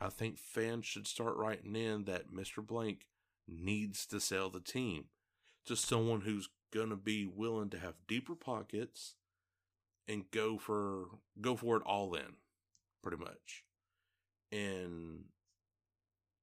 I 0.00 0.08
think 0.08 0.38
fans 0.38 0.86
should 0.86 1.06
start 1.06 1.36
writing 1.36 1.74
in 1.74 2.04
that 2.04 2.32
Mr. 2.32 2.64
Blank 2.64 3.06
needs 3.48 4.06
to 4.06 4.20
sell 4.20 4.48
the 4.48 4.60
team 4.60 5.06
to 5.66 5.76
someone 5.76 6.22
who's 6.22 6.48
going 6.76 6.90
to 6.90 6.96
be 6.96 7.26
willing 7.26 7.70
to 7.70 7.78
have 7.78 7.94
deeper 8.06 8.34
pockets 8.34 9.14
and 10.06 10.30
go 10.30 10.58
for 10.58 11.06
go 11.40 11.56
for 11.56 11.76
it 11.76 11.82
all 11.84 12.14
in 12.14 12.34
pretty 13.02 13.16
much 13.16 13.64
and 14.52 15.24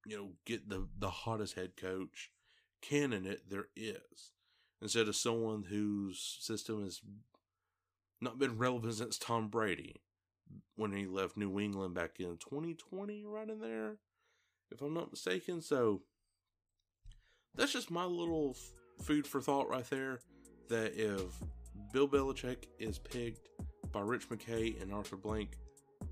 you 0.06 0.17
know 0.17 0.30
get 0.46 0.67
the 0.69 0.88
the 0.98 1.10
hottest 1.10 1.56
head 1.56 1.72
coach 1.78 2.32
candidate 2.82 3.50
there 3.50 3.67
is 3.76 4.32
instead 4.82 5.08
of 5.08 5.15
someone 5.15 5.63
whose 5.69 6.38
system 6.41 6.84
has 6.84 7.00
not 8.19 8.39
been 8.39 8.58
relevant 8.58 8.96
since 8.96 9.17
Tom 9.17 9.50
Brady 9.50 10.02
when 10.76 10.91
he 10.91 11.06
left 11.06 11.38
New 11.38 11.60
England 11.60 11.93
back 11.93 12.19
in 12.19 12.38
2020, 12.38 13.26
right 13.26 13.50
in 13.50 13.60
there, 13.60 13.98
if 14.72 14.82
I'm 14.82 14.93
not 14.93 15.12
mistaken. 15.12 15.62
So 15.62 16.02
that's 17.56 17.74
just 17.74 17.91
my 17.91 18.06
little 18.06 18.56
food 19.01 19.27
for 19.27 19.41
thought 19.41 19.69
right 19.69 19.89
there. 19.89 20.19
That 20.69 20.93
if 20.95 21.21
Bill 21.91 22.08
Belichick 22.08 22.65
is 22.79 22.97
picked 22.97 23.49
by 23.91 24.01
Rich 24.01 24.29
McKay 24.29 24.82
and 24.82 24.93
Arthur 24.93 25.17
Blank, 25.17 25.58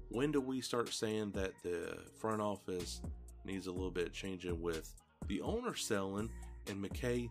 when 0.10 0.32
do 0.32 0.42
we 0.42 0.62
start 0.62 0.90
saying 0.90 1.32
that 1.32 1.54
the 1.64 1.98
front 2.20 2.42
office 2.42 3.02
needs 3.46 3.68
a 3.68 3.72
little 3.72 3.92
bit 3.92 4.14
changing 4.14 4.62
with 4.62 4.94
the 5.28 5.42
owner 5.42 5.76
selling 5.76 6.30
and 6.68 6.84
McKay 6.84 7.30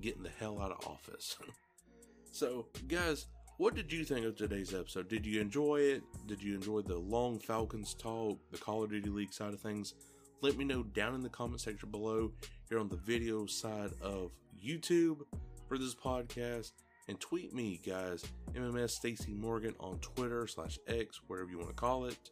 getting 0.00 0.22
the 0.22 0.30
hell 0.38 0.60
out 0.60 0.72
of 0.72 0.86
office? 0.86 1.36
so, 2.32 2.66
guys, 2.88 3.26
what 3.58 3.74
did 3.74 3.92
you 3.92 4.04
think 4.04 4.24
of 4.26 4.34
today's 4.34 4.74
episode? 4.74 5.08
Did 5.08 5.26
you 5.26 5.40
enjoy 5.40 5.76
it? 5.76 6.02
Did 6.26 6.42
you 6.42 6.54
enjoy 6.54 6.80
the 6.80 6.96
long 6.96 7.38
Falcons 7.38 7.94
talk, 7.94 8.38
the 8.50 8.58
Call 8.58 8.82
of 8.82 8.90
Duty 8.90 9.10
League 9.10 9.32
side 9.32 9.52
of 9.52 9.60
things? 9.60 9.94
Let 10.40 10.56
me 10.56 10.64
know 10.64 10.82
down 10.82 11.14
in 11.14 11.22
the 11.22 11.28
comment 11.28 11.60
section 11.60 11.90
below 11.90 12.32
here 12.68 12.80
on 12.80 12.88
the 12.88 12.96
video 12.96 13.46
side 13.46 13.90
of 14.00 14.32
YouTube 14.62 15.22
for 15.68 15.78
this 15.78 15.94
podcast. 15.94 16.72
And 17.08 17.18
tweet 17.20 17.52
me, 17.52 17.80
guys, 17.84 18.24
MMS 18.54 18.90
Stacy 18.90 19.34
Morgan 19.34 19.74
on 19.80 19.98
Twitter 19.98 20.46
slash 20.46 20.78
X, 20.86 21.20
wherever 21.26 21.50
you 21.50 21.58
want 21.58 21.70
to 21.70 21.74
call 21.74 22.04
it. 22.04 22.30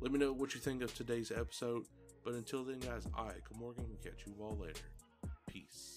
Let 0.00 0.12
me 0.12 0.18
know 0.18 0.32
what 0.32 0.54
you 0.54 0.60
think 0.60 0.82
of 0.82 0.94
today's 0.94 1.30
episode. 1.30 1.84
But 2.24 2.34
until 2.34 2.64
then, 2.64 2.80
guys, 2.80 3.06
I, 3.16 3.30
Morgan, 3.56 3.84
will 3.88 3.96
catch 4.02 4.26
you 4.26 4.34
all 4.40 4.58
later. 4.60 4.90
Peace. 5.46 5.95